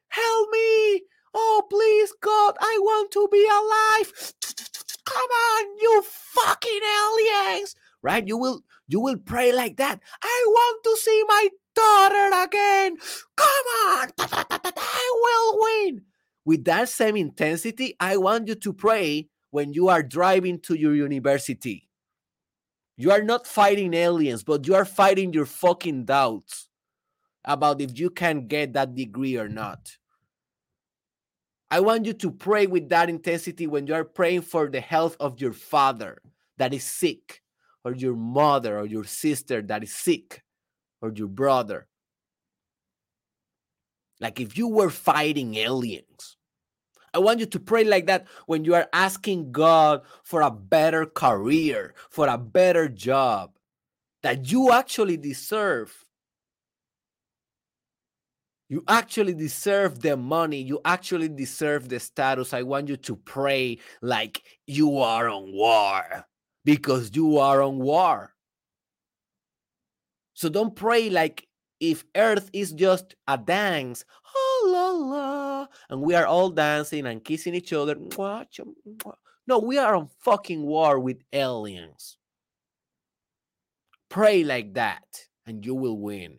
[0.08, 1.02] help me.
[1.32, 4.12] Oh please god i want to be alive.
[5.04, 7.76] Come on you fucking aliens.
[8.02, 8.26] Right?
[8.26, 10.00] You will you will pray like that.
[10.24, 12.96] I want to see my daughter again.
[13.36, 14.08] Come on.
[14.18, 16.02] I will win
[16.44, 20.94] with that same intensity, I want you to pray when you are driving to your
[20.94, 21.88] university.
[22.96, 26.68] You are not fighting aliens, but you are fighting your fucking doubts
[27.44, 29.96] about if you can get that degree or not.
[31.70, 35.16] I want you to pray with that intensity when you are praying for the health
[35.18, 36.18] of your father
[36.58, 37.42] that is sick,
[37.84, 40.42] or your mother, or your sister that is sick,
[41.00, 41.88] or your brother.
[44.22, 46.36] Like if you were fighting aliens.
[47.12, 51.04] I want you to pray like that when you are asking God for a better
[51.04, 53.50] career, for a better job
[54.22, 55.92] that you actually deserve.
[58.70, 60.62] You actually deserve the money.
[60.62, 62.54] You actually deserve the status.
[62.54, 66.26] I want you to pray like you are on war
[66.64, 68.32] because you are on war.
[70.32, 71.46] So don't pray like
[71.82, 74.04] if earth is just a dance,
[74.36, 77.96] oh, la, la, and we are all dancing and kissing each other.
[79.48, 82.18] No, we are on fucking war with aliens.
[84.08, 86.38] Pray like that, and you will win.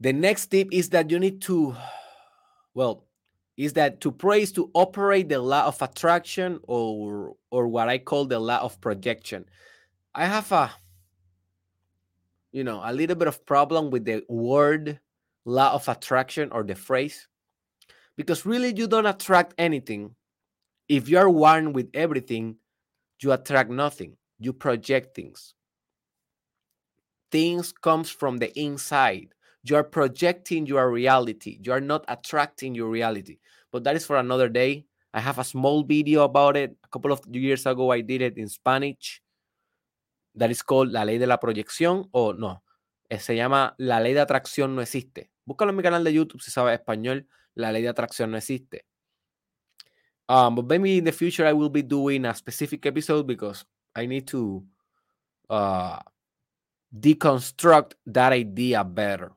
[0.00, 1.76] The next tip is that you need to,
[2.72, 3.04] well,
[3.60, 7.98] is that to pray is to operate the law of attraction or or what I
[7.98, 9.44] call the law of projection.
[10.14, 10.72] I have a
[12.52, 14.98] you know a little bit of problem with the word
[15.44, 17.28] law of attraction or the phrase
[18.16, 20.14] because really you don't attract anything.
[20.88, 22.56] If you are one with everything
[23.20, 24.16] you attract nothing.
[24.38, 25.52] You project things.
[27.30, 31.58] Things comes from the inside you are projecting your reality.
[31.62, 33.38] You are not attracting your reality.
[33.72, 34.86] But that is for another day.
[35.12, 36.76] I have a small video about it.
[36.84, 39.22] A couple of years ago i did it in spanish.
[40.34, 42.62] That is called la ley de la proyección o no
[43.10, 45.30] eh, se llama la ley de atracción no existe.
[45.44, 48.86] Búscalo en mi canal de youtube si sabes español la ley de atracción no existe.
[50.28, 54.06] Um, but maybe in the future i will be doing a specific episode because i
[54.06, 54.64] need to
[55.50, 55.98] uh,
[56.92, 59.32] deconstruct that idea better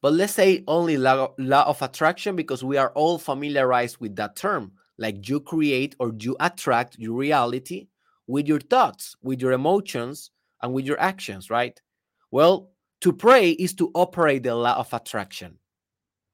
[0.00, 4.36] but let's say only law, law of attraction because we are all familiarized with that
[4.36, 4.72] term.
[4.96, 7.88] Like you create or you attract your reality
[8.26, 10.30] with your thoughts, with your emotions,
[10.62, 11.80] and with your actions, right?
[12.30, 15.58] Well, to pray is to operate the law of attraction.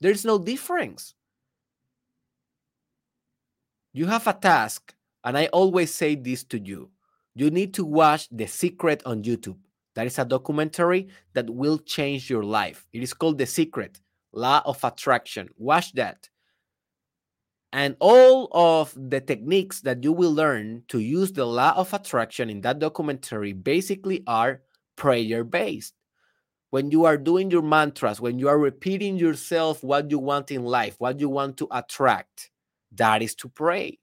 [0.00, 1.14] There's no difference.
[3.92, 6.90] You have a task, and I always say this to you.
[7.34, 9.58] You need to watch The Secret on YouTube.
[9.94, 12.86] That is a documentary that will change your life.
[12.92, 14.00] It is called The Secret
[14.32, 15.48] Law of Attraction.
[15.56, 16.28] Watch that.
[17.72, 22.48] And all of the techniques that you will learn to use the law of attraction
[22.48, 24.62] in that documentary basically are
[24.94, 25.94] prayer based.
[26.70, 30.64] When you are doing your mantras, when you are repeating yourself what you want in
[30.64, 32.50] life, what you want to attract,
[32.92, 33.98] that is to pray.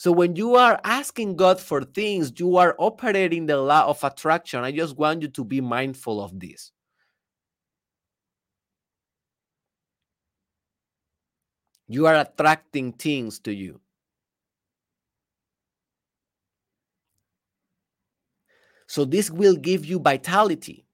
[0.00, 4.64] So when you are asking God for things, you are operating the law of attraction.
[4.64, 6.72] I just want you to be mindful of this.
[11.86, 13.82] You are attracting things to you.
[18.86, 20.86] So this will give you vitality.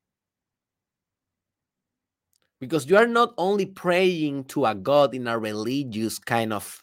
[2.59, 6.83] Because you are not only praying to a God in a religious kind of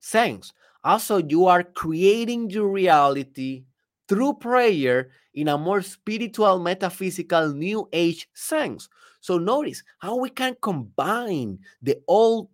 [0.00, 0.52] sense,
[0.84, 3.64] also, you are creating your reality
[4.08, 8.88] through prayer in a more spiritual, metaphysical, new age sense.
[9.20, 12.48] So, notice how we can combine the old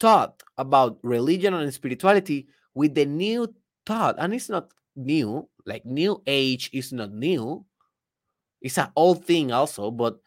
[0.00, 3.52] thought about religion and spirituality with the new
[3.86, 4.16] thought.
[4.18, 7.64] And it's not new, like new age is not new,
[8.60, 10.18] it's an old thing also, but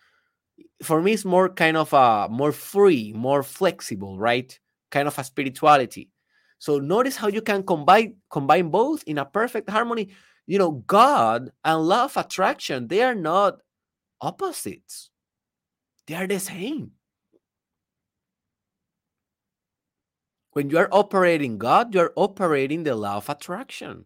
[0.83, 4.57] for me, it's more kind of a more free, more flexible, right?
[4.91, 6.09] Kind of a spirituality.
[6.61, 10.13] So notice how you can combine combine both in a perfect harmony.
[10.45, 13.57] You know, God and love attraction, they are not
[14.21, 15.09] opposites.
[16.05, 16.91] They are the same.
[20.53, 24.05] When you are operating God, you are operating the law of attraction.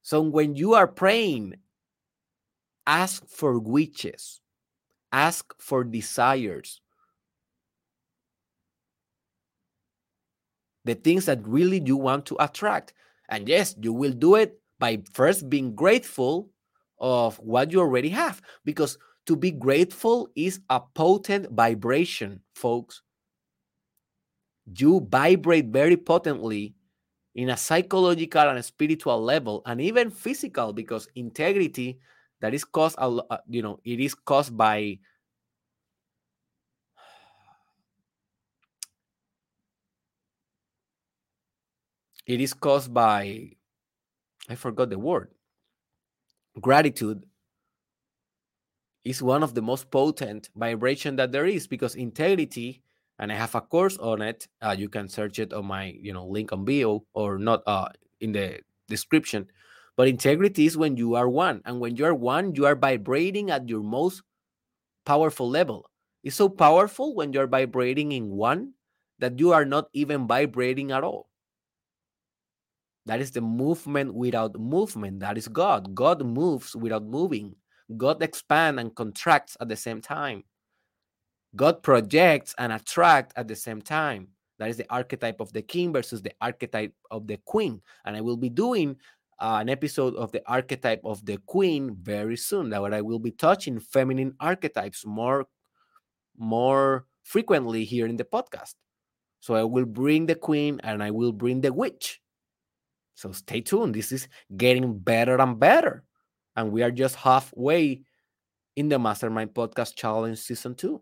[0.00, 1.56] So when you are praying,
[2.86, 4.40] ask for wishes,
[5.12, 6.80] ask for desires,
[10.90, 12.92] the things that really you want to attract.
[13.28, 16.50] And yes, you will do it by first being grateful
[16.98, 23.02] of what you already have because to be grateful is a potent vibration, folks.
[24.76, 26.74] You vibrate very potently
[27.36, 32.00] in a psychological and a spiritual level and even physical because integrity
[32.40, 34.98] that is caused uh, you know it is caused by
[42.26, 43.50] it is caused by
[44.48, 45.28] i forgot the word
[46.60, 47.24] gratitude
[49.04, 52.82] is one of the most potent vibration that there is because integrity
[53.18, 56.12] and i have a course on it uh, you can search it on my you
[56.12, 57.88] know link on bio or not uh,
[58.20, 59.46] in the description.
[59.96, 63.50] But integrity is when you are one and when you are one you are vibrating
[63.50, 64.22] at your most
[65.06, 65.88] powerful level.
[66.22, 68.74] It's so powerful when you're vibrating in one
[69.20, 71.29] that you are not even vibrating at all
[73.06, 75.20] that is the movement without movement.
[75.20, 75.94] That is God.
[75.94, 77.54] God moves without moving.
[77.96, 80.44] God expands and contracts at the same time.
[81.56, 84.28] God projects and attracts at the same time.
[84.58, 87.80] That is the archetype of the king versus the archetype of the queen.
[88.04, 88.96] And I will be doing
[89.40, 92.68] uh, an episode of the archetype of the queen very soon.
[92.70, 95.46] That what I will be touching feminine archetypes more,
[96.36, 98.74] more frequently here in the podcast.
[99.40, 102.19] So I will bring the queen and I will bring the witch
[103.14, 103.94] so stay tuned.
[103.94, 106.04] This is getting better and better.
[106.56, 108.02] And we are just halfway
[108.76, 111.00] in the Mastermind Podcast Challenge Season 2.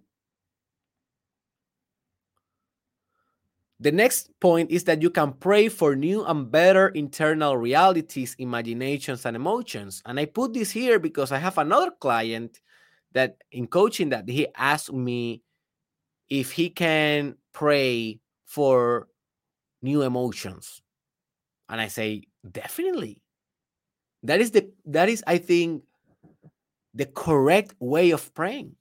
[3.81, 9.25] The next point is that you can pray for new and better internal realities, imaginations,
[9.25, 10.03] and emotions.
[10.05, 12.61] And I put this here because I have another client
[13.13, 15.43] that in coaching that he asked me
[16.29, 19.07] if he can pray for
[19.81, 20.83] new emotions.
[21.69, 23.23] And I say, definitely.
[24.23, 25.85] That is the that is, I think,
[26.95, 28.75] the correct way of praying.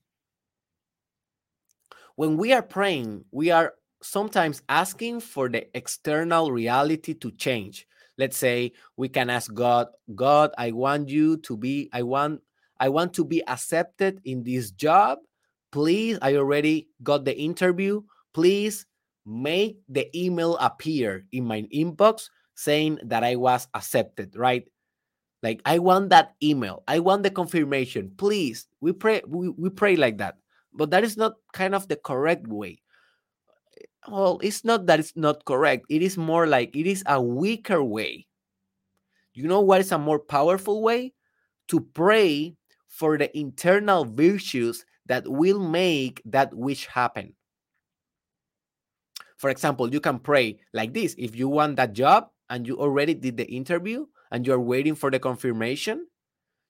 [2.15, 8.37] When we are praying, we are sometimes asking for the external reality to change let's
[8.37, 12.41] say we can ask god god i want you to be i want
[12.79, 15.19] i want to be accepted in this job
[15.71, 18.01] please i already got the interview
[18.33, 18.85] please
[19.25, 24.67] make the email appear in my inbox saying that i was accepted right
[25.43, 29.95] like i want that email i want the confirmation please we pray we, we pray
[29.95, 30.35] like that
[30.73, 32.81] but that is not kind of the correct way
[34.07, 35.85] well, it's not that it's not correct.
[35.89, 38.27] It is more like it is a weaker way.
[39.33, 41.13] You know what is a more powerful way?
[41.69, 42.55] To pray
[42.87, 47.35] for the internal virtues that will make that wish happen.
[49.37, 53.13] For example, you can pray like this if you want that job and you already
[53.13, 56.07] did the interview and you're waiting for the confirmation,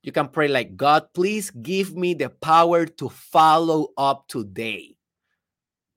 [0.03, 4.95] you can pray like, God, please give me the power to follow up today.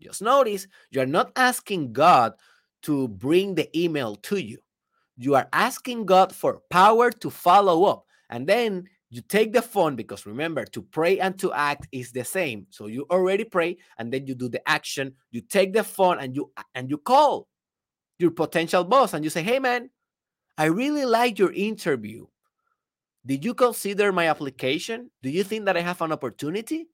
[0.00, 2.32] Just notice you are not asking God
[2.82, 4.58] to bring the email to you.
[5.16, 8.06] You are asking God for power to follow up.
[8.30, 12.24] And then you take the phone because remember, to pray and to act is the
[12.24, 12.66] same.
[12.70, 15.14] So you already pray and then you do the action.
[15.30, 17.48] You take the phone and you and you call
[18.20, 19.90] your potential boss and you say, "Hey man,
[20.58, 22.26] I really like your interview.
[23.24, 25.10] Did you consider my application?
[25.22, 26.88] Do you think that I have an opportunity?"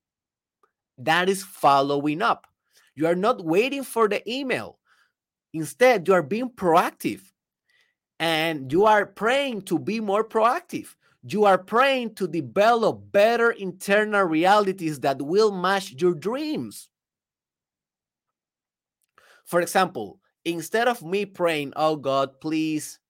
[0.99, 2.47] That is following up.
[2.95, 4.79] You are not waiting for the email.
[5.53, 7.21] Instead, you are being proactive
[8.19, 10.95] and you are praying to be more proactive.
[11.23, 16.89] You are praying to develop better internal realities that will match your dreams.
[19.45, 23.01] For example, instead of me praying, "Oh God, please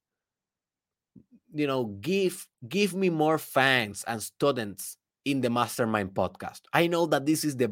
[1.55, 7.07] you know, give give me more fans and students in the mastermind podcast." I know
[7.07, 7.71] that this is the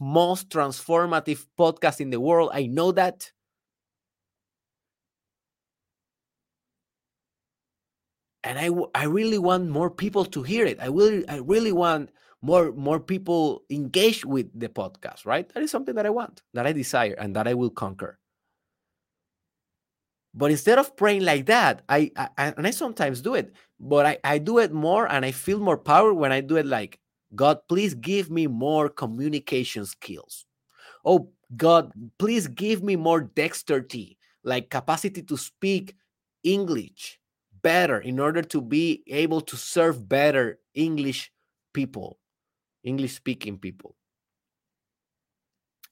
[0.00, 2.50] most transformative podcast in the world.
[2.52, 3.30] I know that.
[8.44, 10.80] And I, I really want more people to hear it.
[10.80, 12.10] I will I really want
[12.40, 15.48] more more people engaged with the podcast, right?
[15.52, 18.18] That is something that I want, that I desire, and that I will conquer.
[20.38, 24.18] But instead of praying like that, I, I and I sometimes do it, but I,
[24.22, 27.00] I do it more and I feel more power when I do it like
[27.34, 30.46] God, please give me more communication skills.
[31.04, 35.96] Oh, God, please give me more dexterity, like capacity to speak
[36.44, 37.18] English
[37.62, 41.32] better in order to be able to serve better English
[41.74, 42.20] people,
[42.84, 43.96] English speaking people.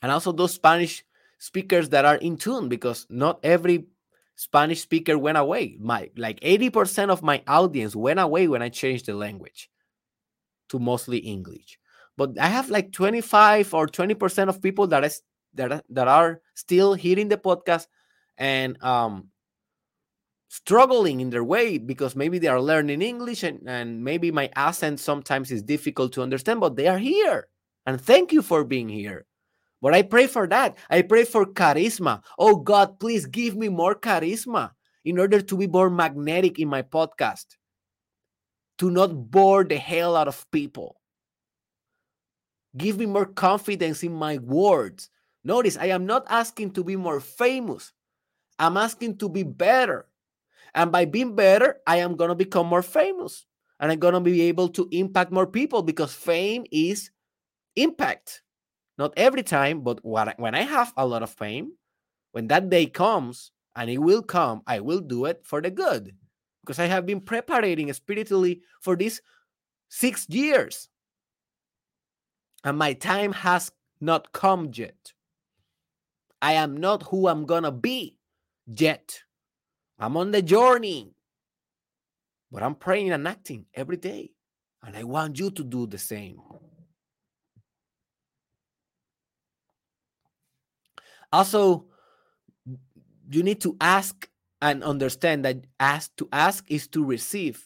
[0.03, 1.05] And also those Spanish
[1.39, 3.87] speakers that are in tune because not every
[4.37, 5.77] Spanish speaker went away.
[5.81, 9.71] My like 80% of my audience went away when I changed the language
[10.69, 11.79] to mostly English.
[12.17, 15.23] But I have like 25 or 20% of people that is
[15.55, 17.87] that, that are still hearing the podcast
[18.37, 19.31] and um
[20.49, 25.01] struggling in their way because maybe they are learning English and, and maybe my accent
[25.01, 27.49] sometimes is difficult to understand, but they are here.
[27.85, 29.27] And thank you for being here.
[29.81, 30.77] But I pray for that.
[30.89, 32.23] I pray for charisma.
[32.39, 34.71] Oh God, please give me more charisma
[35.05, 37.57] in order to be more magnetic in my podcast
[38.79, 41.01] to not bore the hell out of people.
[42.77, 45.09] Give me more confidence in my words.
[45.45, 47.93] Notice, I am not asking to be more famous.
[48.59, 50.07] I'm asking to be better.
[50.75, 53.47] And by being better, I am going to become more famous.
[53.81, 57.11] And I'm going to be able to impact more people because fame is
[57.77, 58.43] impact.
[58.99, 61.73] Not every time, but when I have a lot of fame,
[62.33, 66.15] when that day comes, and it will come, I will do it for the good
[66.63, 69.21] because I have been preparing spiritually for these
[69.89, 70.89] six years.
[72.65, 73.71] And my time has
[74.01, 75.13] not come yet.
[76.43, 78.19] I am not who I'm gonna be
[78.67, 79.21] yet.
[79.99, 81.13] I'm on the journey.
[82.51, 84.33] But I'm praying and acting every day.
[84.83, 86.41] And I want you to do the same.
[91.37, 91.85] Also,
[93.29, 94.27] you need to ask
[94.63, 97.63] and understand that ask to ask is to receive.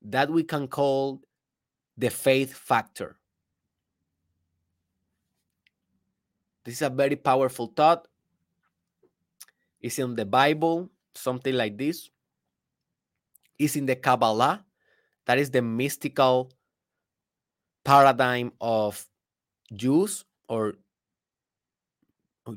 [0.00, 1.20] That we can call
[1.98, 3.20] the faith factor.
[6.64, 8.08] This is a very powerful thought.
[9.82, 12.08] It's in the Bible, something like this.
[13.58, 14.64] It's in the Kabbalah.
[15.26, 16.50] That is the mystical
[17.84, 19.04] paradigm of
[19.74, 20.74] Jews or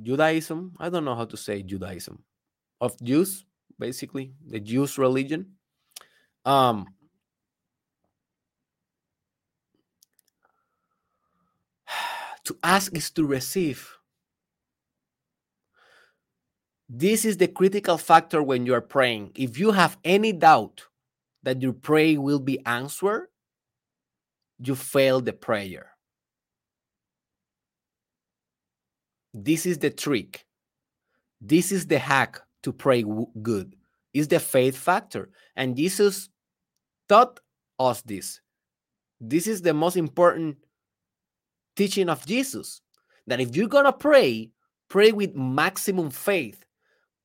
[0.01, 0.73] Judaism.
[0.79, 2.23] I don't know how to say Judaism.
[2.81, 3.45] Of Jews,
[3.79, 5.53] basically, the Jews religion.
[6.43, 6.87] Um,
[12.45, 13.91] to ask is to receive.
[16.87, 19.31] This is the critical factor when you are praying.
[19.35, 20.85] If you have any doubt
[21.43, 23.29] that your prayer will be answered,
[24.59, 25.94] you fail the prayer.
[29.37, 30.45] This is the trick.
[31.41, 33.03] This is the hack to pray
[33.41, 33.75] good.
[34.13, 35.29] Is the faith factor.
[35.57, 36.29] And Jesus
[37.09, 37.41] taught
[37.77, 38.39] us this.
[39.19, 40.55] This is the most important
[41.75, 42.81] teaching of Jesus
[43.27, 44.51] that if you're going to pray,
[44.87, 46.63] pray with maximum faith,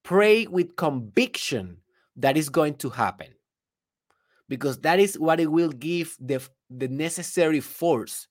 [0.02, 1.76] pray with conviction
[2.16, 3.28] that is going to happen.
[4.48, 8.26] Because that is what it will give the, the necessary force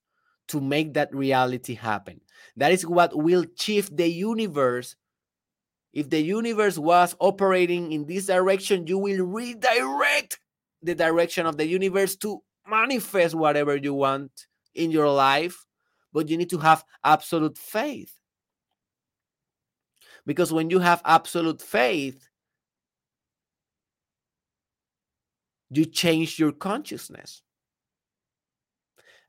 [0.50, 2.22] to make that reality happen.
[2.58, 4.96] That is what will shift the universe.
[5.94, 10.40] If the universe was operating in this direction, you will redirect
[10.82, 14.32] the direction of the universe to manifest whatever you want
[14.76, 15.66] in your life
[16.14, 18.14] but you need to have absolute faith.
[20.26, 22.28] Because when you have absolute faith,
[25.70, 27.42] you change your consciousness.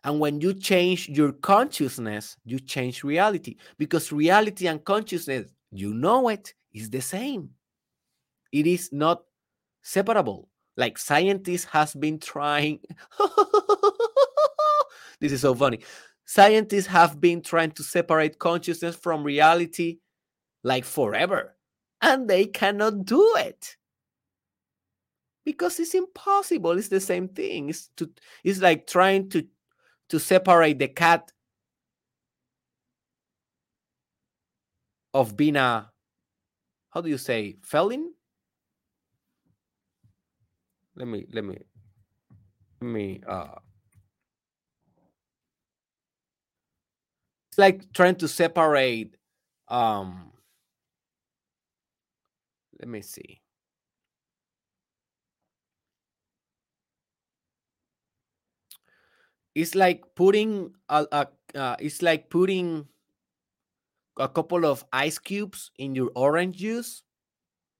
[0.02, 6.28] And when you change your consciousness, you change reality because reality and consciousness, you know
[6.28, 7.50] it, is the same.
[8.52, 9.22] It is not
[9.82, 10.48] separable.
[10.76, 12.80] Like scientists has been trying.
[15.20, 15.80] this is so funny.
[16.24, 19.98] Scientists have been trying to separate consciousness from reality
[20.62, 21.56] like forever,
[22.00, 23.76] and they cannot do it
[25.44, 26.78] because it's impossible.
[26.78, 27.68] It's the same thing.
[27.68, 28.08] It's to
[28.44, 29.46] it's like trying to
[30.10, 31.32] to separate the cat
[35.14, 35.90] of being a
[36.90, 38.12] how do you say felon?
[40.96, 41.58] Let me let me
[42.80, 43.54] let me uh
[47.50, 49.16] it's like trying to separate
[49.68, 50.32] um
[52.80, 53.40] let me see
[59.54, 62.86] it's like putting a, a uh, it's like putting
[64.18, 67.02] a couple of ice cubes in your orange juice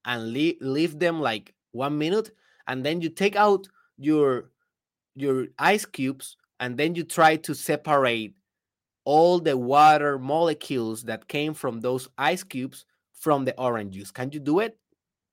[0.05, 2.31] and leave, leave them like one minute
[2.67, 3.67] and then you take out
[3.97, 4.49] your
[5.15, 8.35] your ice cubes and then you try to separate
[9.03, 14.11] all the water molecules that came from those ice cubes from the orange juice.
[14.11, 14.77] Can you do it?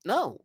[0.05, 0.41] No,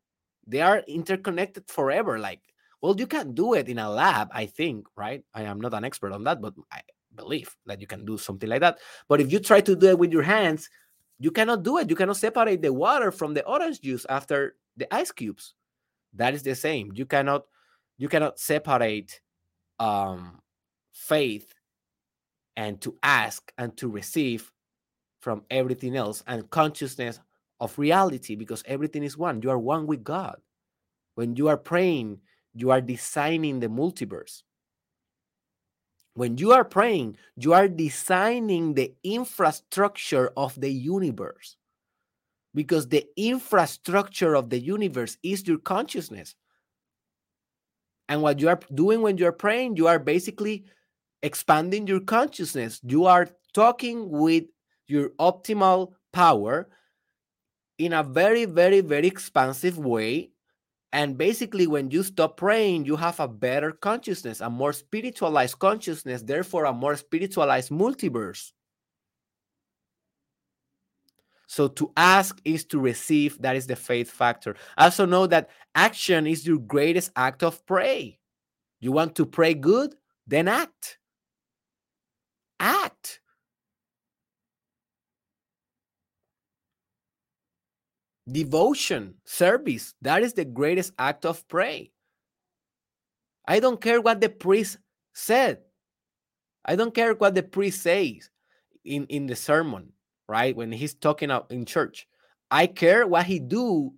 [0.45, 2.19] they are interconnected forever.
[2.19, 2.41] Like,
[2.83, 5.23] well, you can do it in a lab, I think, right?
[5.33, 6.81] I am not an expert on that, but I
[7.15, 8.79] believe that you can do something like that.
[9.07, 10.69] But if you try to do it with your hands,
[11.17, 11.89] you cannot do it.
[11.89, 15.53] You cannot separate the water from the orange juice after the ice cubes.
[16.13, 16.91] That is the same.
[16.93, 17.45] You cannot
[17.97, 19.21] you cannot separate
[19.79, 20.41] um
[20.91, 21.53] faith
[22.57, 24.51] and to ask and to receive
[25.21, 27.21] from everything else and consciousness
[27.61, 29.41] of reality because everything is one.
[29.41, 30.35] You are one with God.
[31.15, 32.19] When you are praying,
[32.53, 34.43] you are designing the multiverse.
[36.15, 41.57] When you are praying, you are designing the infrastructure of the universe
[42.53, 46.35] because the infrastructure of the universe is your consciousness.
[48.09, 50.65] And what you are doing when you are praying, you are basically
[51.23, 52.79] expanding your consciousness.
[52.83, 54.43] You are talking with
[54.87, 56.69] your optimal power
[57.79, 60.29] in a very, very, very expansive way.
[60.93, 66.21] And basically, when you stop praying, you have a better consciousness, a more spiritualized consciousness,
[66.21, 68.51] therefore, a more spiritualized multiverse.
[71.47, 73.41] So, to ask is to receive.
[73.41, 74.55] That is the faith factor.
[74.77, 78.19] Also, know that action is your greatest act of pray.
[78.79, 79.95] You want to pray good?
[80.25, 80.99] Then act
[82.63, 83.19] act.
[88.31, 91.83] Devotion, service, that is the greatest act of prayer.
[93.47, 94.77] I don't care what the priest
[95.13, 95.59] said.
[96.65, 98.29] I don't care what the priest says
[98.85, 99.91] in, in the sermon,
[100.29, 100.55] right?
[100.55, 102.07] When he's talking out in church.
[102.49, 103.93] I care what he do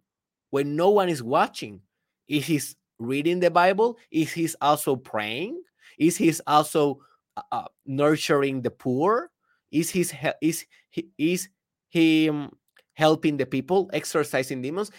[0.50, 1.82] when no one is watching.
[2.28, 2.60] Is he
[2.98, 3.98] reading the Bible?
[4.10, 5.62] Is he also praying?
[6.00, 7.02] Is he also
[7.38, 9.30] uh, uh, nurturing the poor?
[9.72, 11.50] Is his is he is
[11.90, 12.56] he um,
[12.96, 14.92] helping the people, exorcising demons?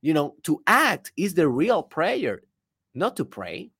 [0.00, 2.42] You know, to act is the real prayer,
[2.94, 3.70] not to pray.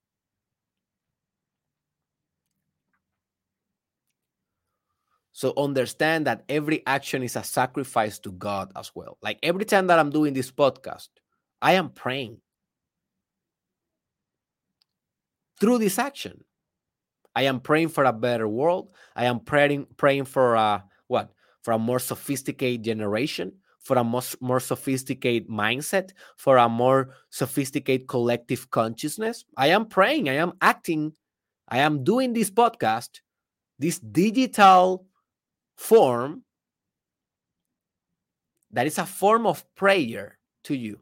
[5.33, 9.16] So understand that every action is a sacrifice to God as well.
[9.23, 11.09] Like every time that I'm doing this podcast,
[11.62, 12.43] I am praying
[15.59, 16.45] through this action.
[17.35, 18.91] I am praying for a better world.
[19.16, 21.33] I am praying praying for a what?
[21.63, 28.07] For a more sophisticated generation, for a more, more sophisticated mindset, for a more sophisticated
[28.09, 29.45] collective consciousness.
[29.57, 31.13] I am praying, I am acting,
[31.69, 33.21] I am doing this podcast,
[33.79, 35.07] this digital
[35.77, 36.45] form
[38.71, 41.01] that is a form of prayer to you.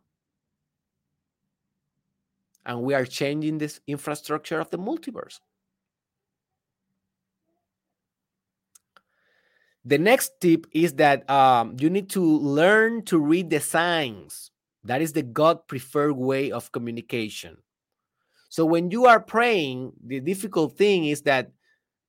[2.64, 5.40] And we are changing this infrastructure of the multiverse.
[9.88, 14.50] The next tip is that um, you need to learn to read the signs.
[14.84, 17.56] That is the God preferred way of communication.
[18.50, 21.52] So when you are praying, the difficult thing is that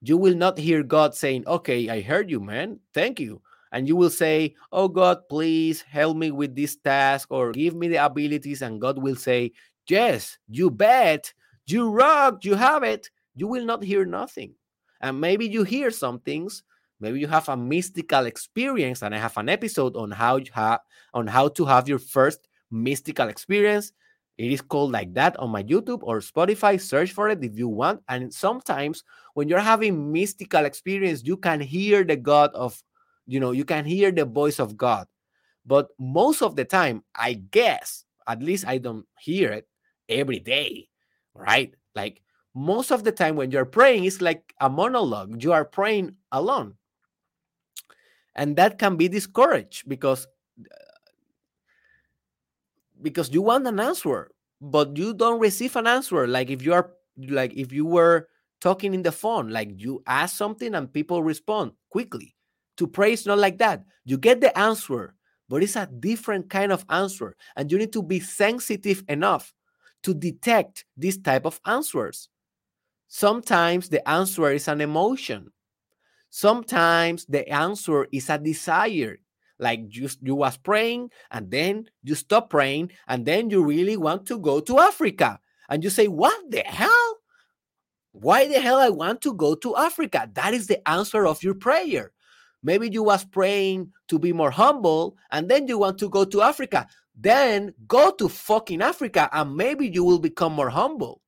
[0.02, 2.82] you will not hear God saying, Okay, I heard you, man.
[2.94, 3.42] Thank you.
[3.72, 7.88] And you will say, Oh, God, please help me with this task or give me
[7.88, 8.62] the abilities.
[8.62, 9.54] And God will say,
[9.88, 11.34] Yes, you bet.
[11.66, 12.44] You rock.
[12.44, 13.10] You have it.
[13.38, 14.56] You will not hear nothing.
[15.00, 16.64] And maybe you hear some things.
[17.00, 20.82] Maybe you have a mystical experience, and I have an episode on how you have
[21.14, 23.92] on how to have your first mystical experience.
[24.38, 26.80] It is called like that on my YouTube or Spotify.
[26.80, 28.02] Search for it if you want.
[28.08, 32.82] And sometimes when you're having mystical experience, you can hear the God of,
[33.28, 35.08] you know, you can hear the voice of God.
[35.66, 39.68] But most of the time, I guess, at least I don't hear it
[40.08, 40.90] every day,
[41.34, 41.74] right?
[41.96, 42.22] Like
[42.56, 45.44] most of the time when you're praying, it's like a monologue.
[45.44, 46.76] You are praying alone.
[48.36, 50.28] And that can be discouraged because
[53.02, 54.30] because you want an answer
[54.62, 56.28] but you don't receive an answer.
[56.28, 56.92] Like if you are
[57.28, 58.28] like if you were
[58.62, 62.36] talking in the phone like you ask something and people respond quickly.
[62.78, 63.84] To pray it's not like that.
[64.06, 65.16] You get the answer
[65.48, 69.54] but it's a different kind of answer and you need to be sensitive enough
[70.04, 72.30] to detect this type of answers.
[73.08, 75.52] Sometimes the answer is an emotion
[76.30, 79.20] sometimes the answer is a desire
[79.60, 84.26] like you, you was praying and then you stop praying and then you really want
[84.28, 85.40] to go to africa.
[85.70, 87.18] And you say what the hell?
[88.12, 90.30] Why the hell i want to go to africa?
[90.34, 92.12] That is the answer of your prayer.
[92.64, 96.42] Maybe you was praying to be more humble and then you want to go to
[96.42, 96.88] africa.
[97.16, 101.22] Then go to fucking africa and maybe you will become more humble.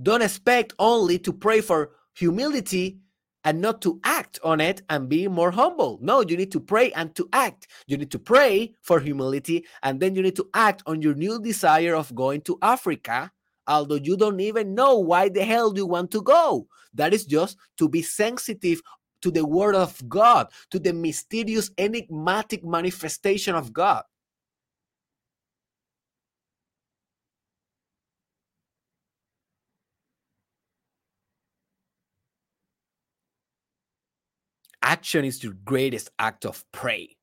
[0.00, 2.98] Don't expect only to pray for humility
[3.44, 5.98] and not to act on it and be more humble.
[6.02, 7.68] No, you need to pray and to act.
[7.86, 11.40] You need to pray for humility and then you need to act on your new
[11.40, 13.30] desire of going to Africa,
[13.66, 16.66] although you don't even know why the hell you want to go.
[16.92, 18.82] That is just to be sensitive
[19.22, 24.02] to the word of God, to the mysterious, enigmatic manifestation of God.
[34.82, 37.16] Action is your greatest act of pray.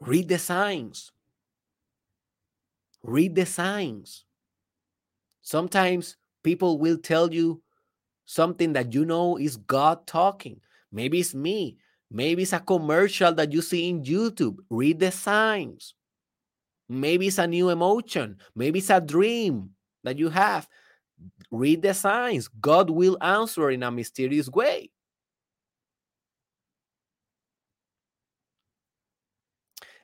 [0.00, 1.12] Read the signs.
[3.02, 4.24] Read the signs.
[5.42, 7.62] Sometimes people will tell you
[8.24, 10.60] something that you know is God talking.
[10.92, 11.76] Maybe it's me.
[12.10, 14.56] Maybe it's a commercial that you see in YouTube.
[14.70, 15.94] Read the signs.
[16.88, 18.38] Maybe it's a new emotion.
[18.54, 19.70] Maybe it's a dream
[20.02, 20.68] that you have.
[21.50, 22.48] Read the signs.
[22.48, 24.90] God will answer in a mysterious way.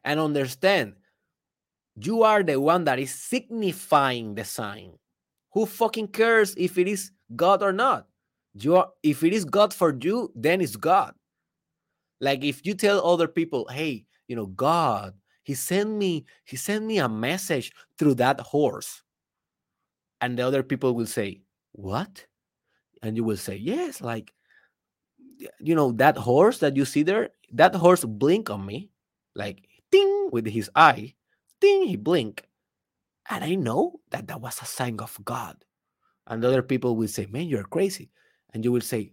[0.04, 0.94] And understand,
[1.96, 4.92] you are the one that is signifying the sign.
[5.52, 8.06] Who fucking cares if it is God or not?
[8.54, 11.14] You are, if it is God for you, then it's God.
[12.20, 16.84] Like if you tell other people, hey, you know, God, he sent me, he sent
[16.84, 19.02] me a message through that horse
[20.20, 21.40] and the other people will say
[21.72, 22.26] what?
[23.02, 24.32] And you will say yes like
[25.60, 28.90] you know that horse that you see there that horse blink on me
[29.34, 31.14] like ding with his eye
[31.60, 32.44] ding he blink
[33.28, 35.56] and i know that that was a sign of god.
[36.26, 38.10] And other people will say man you're crazy.
[38.54, 39.12] And you will say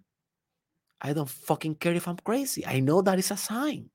[1.01, 2.66] i don't fucking care if i'm crazy.
[2.66, 3.89] I know that is a sign.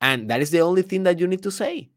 [0.00, 1.90] And that is the only thing that you need to say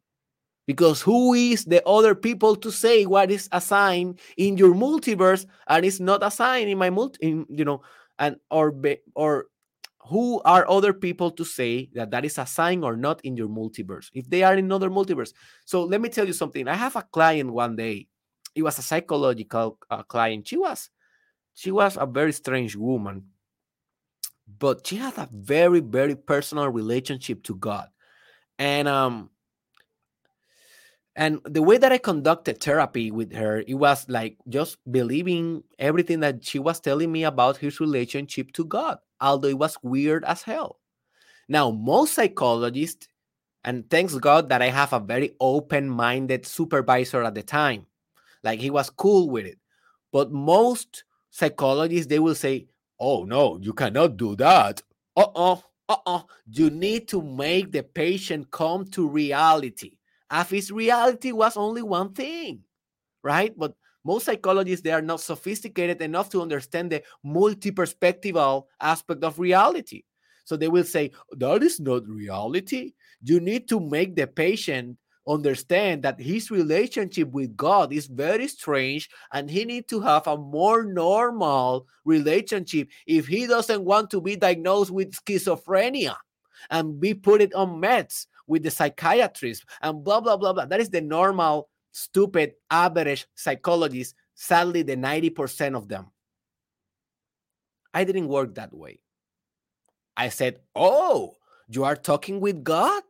[0.70, 5.84] Because who is the other people to say what is assigned in your multiverse and
[5.84, 7.82] is not assigned in my multi, in, you know,
[8.20, 8.76] and or
[9.16, 9.46] or
[10.06, 14.12] who are other people to say that that is assigned or not in your multiverse
[14.14, 15.34] if they are in another multiverse?
[15.66, 16.68] So let me tell you something.
[16.68, 18.06] I have a client one day.
[18.54, 20.48] It was a psychological uh, client.
[20.48, 20.92] She was
[21.56, 23.24] she was a very strange woman
[24.60, 27.90] but she had a very very personal relationship to god.
[28.60, 29.32] And um
[31.20, 36.22] and the way that i conducted therapy with her it was like just believing everything
[36.22, 40.42] that she was telling me about his relationship to god although it was weird as
[40.42, 40.80] hell.
[41.50, 43.08] Now most psychologists
[43.66, 47.86] and thanks god that i have a very open-minded supervisor at the time
[48.44, 49.60] like he was cool with it.
[50.14, 52.68] But most psychologists they will say
[53.00, 54.82] oh no you cannot do that.
[55.18, 55.58] Uh-uh
[55.90, 56.22] uh-uh.
[56.48, 59.99] You need to make the patient come to reality
[60.30, 62.64] as reality was only one thing
[63.24, 63.54] right?
[63.58, 63.74] But
[64.04, 70.04] most psychologists they are not sophisticated enough to understand the multi-perspectival aspect of reality.
[70.46, 72.94] So they will say that is not reality.
[73.22, 79.10] You need to make the patient understand that his relationship with God is very strange
[79.32, 84.38] and he needs to have a more normal relationship if he doesn't want to be
[84.38, 86.16] diagnosed with schizophrenia
[86.72, 90.82] and be put it on meds with the psychiatrist and blah blah blah blah that
[90.82, 96.08] is the normal stupid average psychologist sadly the 90% of them
[97.94, 99.00] i didn't work that way
[100.18, 101.34] i said oh
[101.70, 103.04] you are talking with god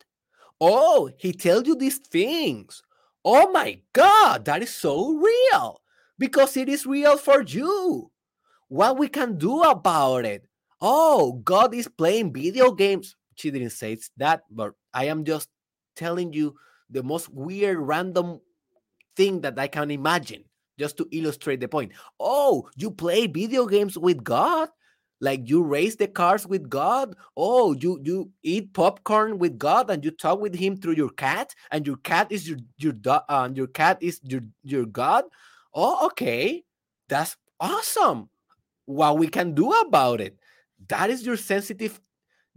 [0.62, 2.84] Oh, he tells you these things.
[3.24, 5.82] Oh my God, that is so real
[6.18, 8.12] because it is real for you.
[8.68, 10.46] What we can do about it?
[10.82, 13.16] Oh, God is playing video games.
[13.40, 15.50] She didn't say it's that, but I am just
[15.96, 16.56] telling you
[16.90, 18.42] the most weird, random
[19.16, 20.44] thing that I can imagine
[20.78, 21.92] just to illustrate the point.
[22.20, 24.70] Oh, you play video games with God?
[25.22, 27.16] like you race the cars with god?
[27.36, 31.54] Oh you you eat popcorn with god and you talk with him through your cat?
[31.72, 35.26] And your cat is your your uh, your cat is your your god?
[35.74, 36.64] Oh okay.
[37.10, 38.30] That's awesome.
[38.86, 40.38] What we can do about it.
[40.88, 42.00] That is your sensitive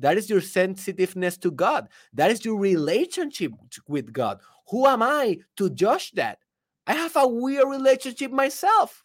[0.02, 3.52] that is your sensitiveness to god that is your relationship
[3.88, 4.38] with god
[4.68, 6.38] who am i to judge that
[6.86, 9.02] i have a weird relationship myself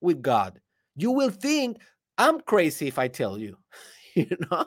[0.00, 0.60] with god
[0.96, 1.78] you will think
[2.20, 3.56] I'm crazy if I tell you,
[4.14, 4.66] you know?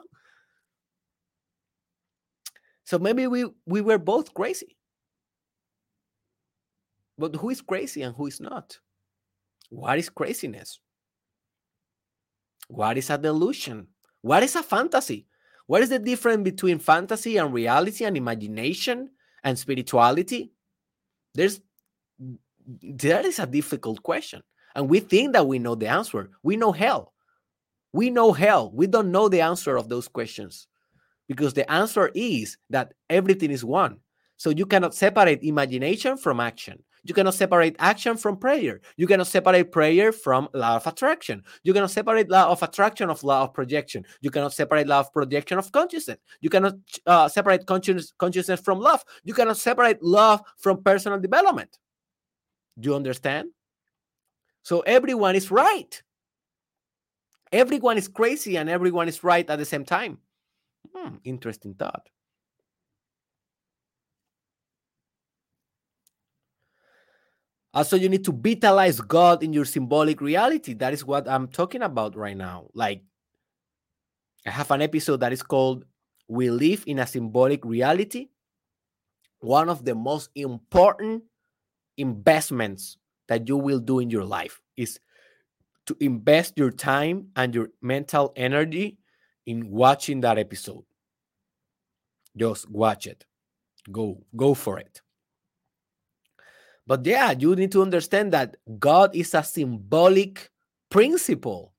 [2.84, 4.76] So maybe we, we were both crazy.
[7.16, 8.76] But who is crazy and who is not?
[9.70, 10.80] What is craziness?
[12.66, 13.86] What is a delusion?
[14.20, 15.28] What is a fantasy?
[15.66, 19.10] What is the difference between fantasy and reality and imagination
[19.42, 20.52] and spirituality?
[21.34, 21.60] There's
[22.80, 24.42] that is a difficult question.
[24.74, 26.30] And we think that we know the answer.
[26.42, 27.12] We know hell.
[27.92, 28.70] We know hell.
[28.74, 30.66] We don't know the answer of those questions
[31.28, 33.98] because the answer is that everything is one.
[34.36, 36.82] So you cannot separate imagination from action.
[37.04, 38.80] You cannot separate action from prayer.
[38.96, 41.42] You cannot separate prayer from law of attraction.
[41.62, 44.04] You cannot separate law of attraction of law of projection.
[44.20, 46.18] You cannot separate law of projection of consciousness.
[46.40, 46.74] You cannot
[47.06, 49.04] uh, separate consciousness, consciousness from love.
[49.22, 51.78] You cannot separate love from personal development.
[52.80, 53.50] Do you understand?
[54.62, 56.02] So everyone is right
[57.54, 60.18] everyone is crazy and everyone is right at the same time.
[60.94, 62.08] Hmm, interesting thought.
[67.74, 70.74] Uh, also, you need to vitalize God in your symbolic reality.
[70.74, 72.68] That is what I'm talking about right now.
[72.72, 73.02] Like,
[74.46, 75.84] I have an episode that is called
[76.28, 78.28] We Live in a Symbolic Reality.
[79.40, 81.24] One of the most important
[81.96, 82.96] investments
[83.28, 84.98] that you will do in your life is
[85.86, 88.98] to invest your time and your mental energy
[89.46, 90.84] in watching that episode.
[92.36, 93.24] Just watch it.
[93.92, 95.02] Go, go for it.
[96.86, 100.50] But yeah, you need to understand that God is a symbolic
[100.90, 101.72] principle.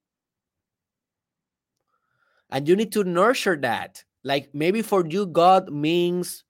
[2.49, 4.03] And you need to nurture that.
[4.23, 6.43] Like maybe for you, God means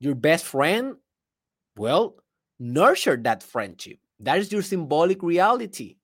[0.00, 0.96] your best friend.
[1.76, 2.16] Well,
[2.58, 3.98] nurture that friendship.
[4.18, 5.96] That is your symbolic reality.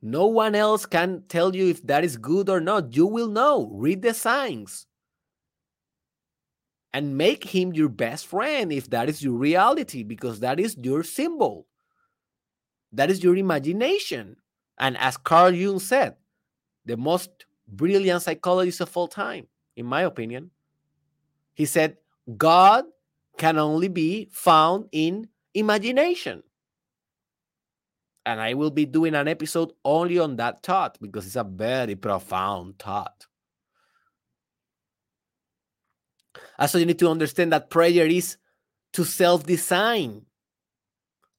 [0.00, 2.94] No one else can tell you if that is good or not.
[2.96, 3.70] You will know.
[3.72, 4.86] Read the signs.
[6.94, 11.02] And make him your best friend if that is your reality, because that is your
[11.02, 11.66] symbol.
[12.92, 14.36] That is your imagination.
[14.78, 16.16] And as Carl Jung said,
[16.84, 17.30] the most
[17.66, 20.50] brilliant psychologist of all time, in my opinion,
[21.54, 21.96] he said,
[22.36, 22.84] God
[23.38, 26.42] can only be found in imagination.
[28.24, 31.96] And I will be doing an episode only on that thought because it's a very
[31.96, 33.26] profound thought.
[36.58, 38.36] Also, you need to understand that prayer is
[38.92, 40.22] to self design,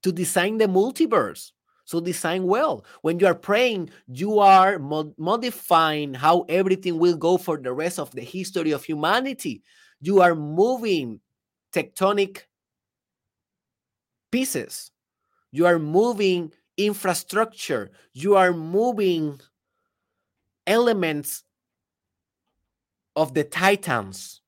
[0.02, 1.52] to design the multiverse.
[1.86, 2.86] So, design well.
[3.02, 8.00] When you are praying, you are mod- modifying how everything will go for the rest
[8.00, 9.64] of the history of humanity.
[10.00, 11.20] You are moving
[11.74, 12.44] tectonic
[14.32, 14.92] pieces.
[15.52, 17.92] You are moving infrastructure.
[18.14, 19.40] You are moving
[20.66, 21.44] elements
[23.16, 24.42] of the titans.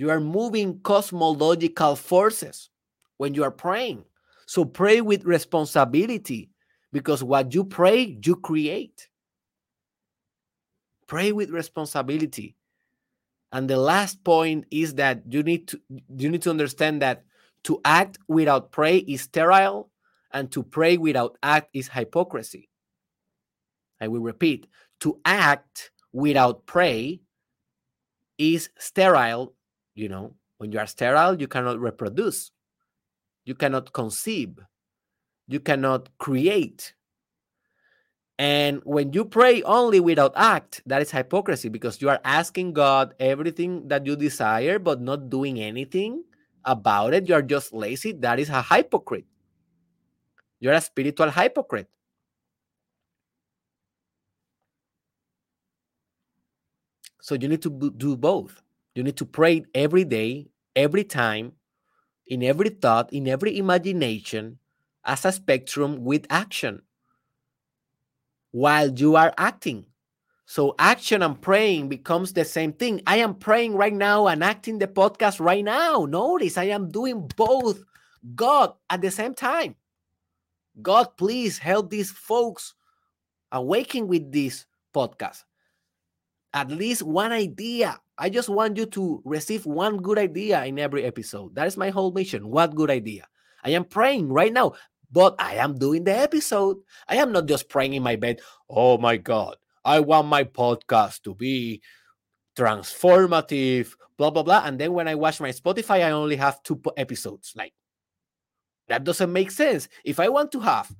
[0.00, 2.70] You are moving cosmological forces
[3.18, 4.06] when you are praying.
[4.46, 6.48] So pray with responsibility
[6.90, 9.10] because what you pray, you create.
[11.06, 12.56] Pray with responsibility.
[13.52, 15.78] And the last point is that you need to
[16.16, 17.24] you need to understand that
[17.64, 19.90] to act without pray is sterile
[20.32, 22.70] and to pray without act is hypocrisy.
[24.00, 24.66] I will repeat,
[25.00, 27.20] to act without pray
[28.38, 29.52] is sterile,
[29.94, 32.50] you know, when you are sterile you cannot reproduce.
[33.44, 34.58] You cannot conceive.
[35.48, 36.94] You cannot create.
[38.38, 43.14] And when you pray only without act, that is hypocrisy because you are asking God
[43.20, 46.24] everything that you desire, but not doing anything
[46.64, 47.28] about it.
[47.28, 48.12] You are just lazy.
[48.12, 49.26] That is a hypocrite.
[50.58, 51.88] You're a spiritual hypocrite.
[57.20, 58.62] So you need to do both.
[58.94, 61.52] You need to pray every day, every time,
[62.26, 64.58] in every thought, in every imagination,
[65.04, 66.82] as a spectrum with action
[68.50, 69.86] while you are acting.
[70.46, 73.02] So action and praying becomes the same thing.
[73.06, 76.06] I am praying right now and acting the podcast right now.
[76.08, 77.84] Notice I am doing both
[78.34, 79.76] God at the same time.
[80.82, 82.74] God, please help these folks
[83.52, 85.44] awaken with this podcast.
[86.52, 88.00] At least one idea.
[88.20, 91.56] I just want you to receive one good idea in every episode.
[91.56, 92.48] That is my whole mission.
[92.48, 93.26] What good idea?
[93.64, 94.74] I am praying right now
[95.12, 96.78] but I am doing the episode.
[97.08, 98.40] I am not just praying in my bed.
[98.68, 101.82] Oh my God, I want my podcast to be
[102.56, 104.62] transformative, blah, blah, blah.
[104.64, 107.52] And then when I watch my Spotify, I only have two episodes.
[107.56, 107.72] Like,
[108.88, 109.88] that doesn't make sense.
[110.04, 110.90] If I want to have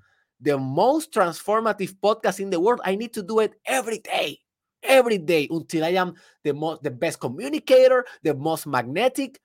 [0.41, 4.39] the most transformative podcast in the world, I need to do it every day,
[4.83, 6.15] every day until I am
[6.45, 9.41] the most, the best communicator, the most magnetic,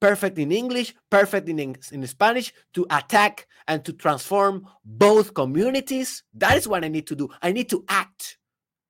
[0.00, 6.22] perfect in English, perfect in, in Spanish, to attack and to transform both communities.
[6.34, 7.28] That is what I need to do.
[7.42, 8.38] I need to act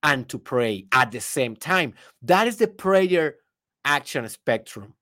[0.03, 1.93] and to pray at the same time.
[2.21, 3.35] That is the prayer
[3.83, 4.93] action spectrum.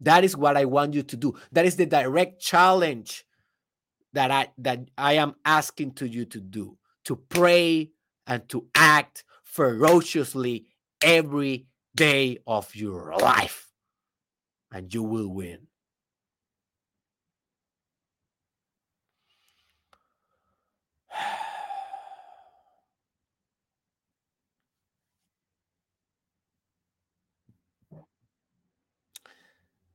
[0.00, 1.34] That is what I want you to do.
[1.52, 3.24] That is the direct challenge
[4.12, 6.78] that I that I am asking to you to do.
[7.04, 7.90] To pray
[8.26, 10.66] and to act ferociously
[11.02, 13.68] every day of your life
[14.72, 15.68] and you will win.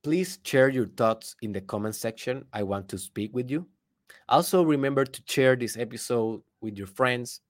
[0.02, 2.46] Please share your thoughts in the comment section.
[2.54, 3.68] I want to speak with you.
[4.30, 7.42] Also, remember to share this episode with your friends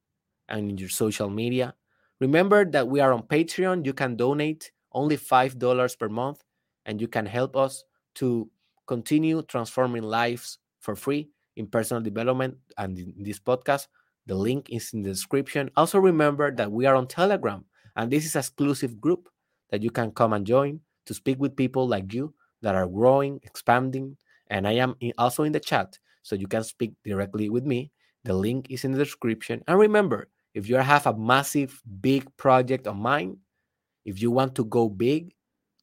[0.50, 1.74] and in your social media.
[2.20, 3.86] Remember that we are on Patreon.
[3.86, 6.44] You can donate only $5 per month
[6.86, 7.84] and you can help us
[8.16, 8.50] to
[8.88, 13.88] continue transforming lives for free in personal development and in this podcast.
[14.26, 15.70] The link is in the description.
[15.76, 19.30] Also, remember that we are on Telegram, and this is an exclusive group
[19.70, 23.40] that you can come and join to speak with people like you that are growing,
[23.44, 24.18] expanding.
[24.48, 27.92] And I am also in the chat, so you can speak directly with me.
[28.24, 29.64] The link is in the description.
[29.68, 30.28] And remember,
[30.60, 33.38] if you have a massive, big project of mine,
[34.04, 35.34] if you want to go big,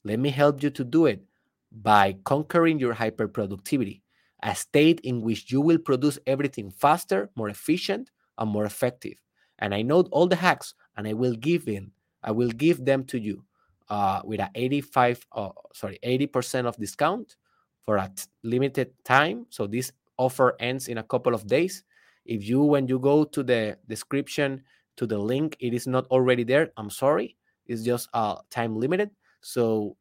[0.05, 1.24] let me help you to do it
[1.72, 4.03] by conquering your hyperproductivity,
[4.43, 9.14] a state in which you will produce everything faster, more efficient, and more effective.
[9.59, 11.91] And I know all the hacks, and I will give in.
[12.22, 13.45] I will give them to you
[13.89, 17.37] uh, with a 85, uh, sorry, 80% of discount
[17.83, 18.11] for a
[18.43, 19.47] limited time.
[19.49, 21.83] So this offer ends in a couple of days.
[22.27, 24.62] If you, when you go to the description
[24.97, 26.70] to the link, it is not already there.
[26.77, 27.37] I'm sorry.
[27.66, 29.11] It's just uh, time limited.
[29.41, 29.97] So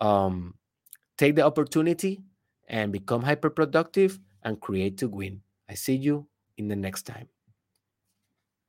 [0.00, 0.54] um,
[1.16, 2.22] take the opportunity
[2.68, 5.40] and become hyper productive and create to win.
[5.68, 6.26] I see you
[6.56, 7.28] in the next time.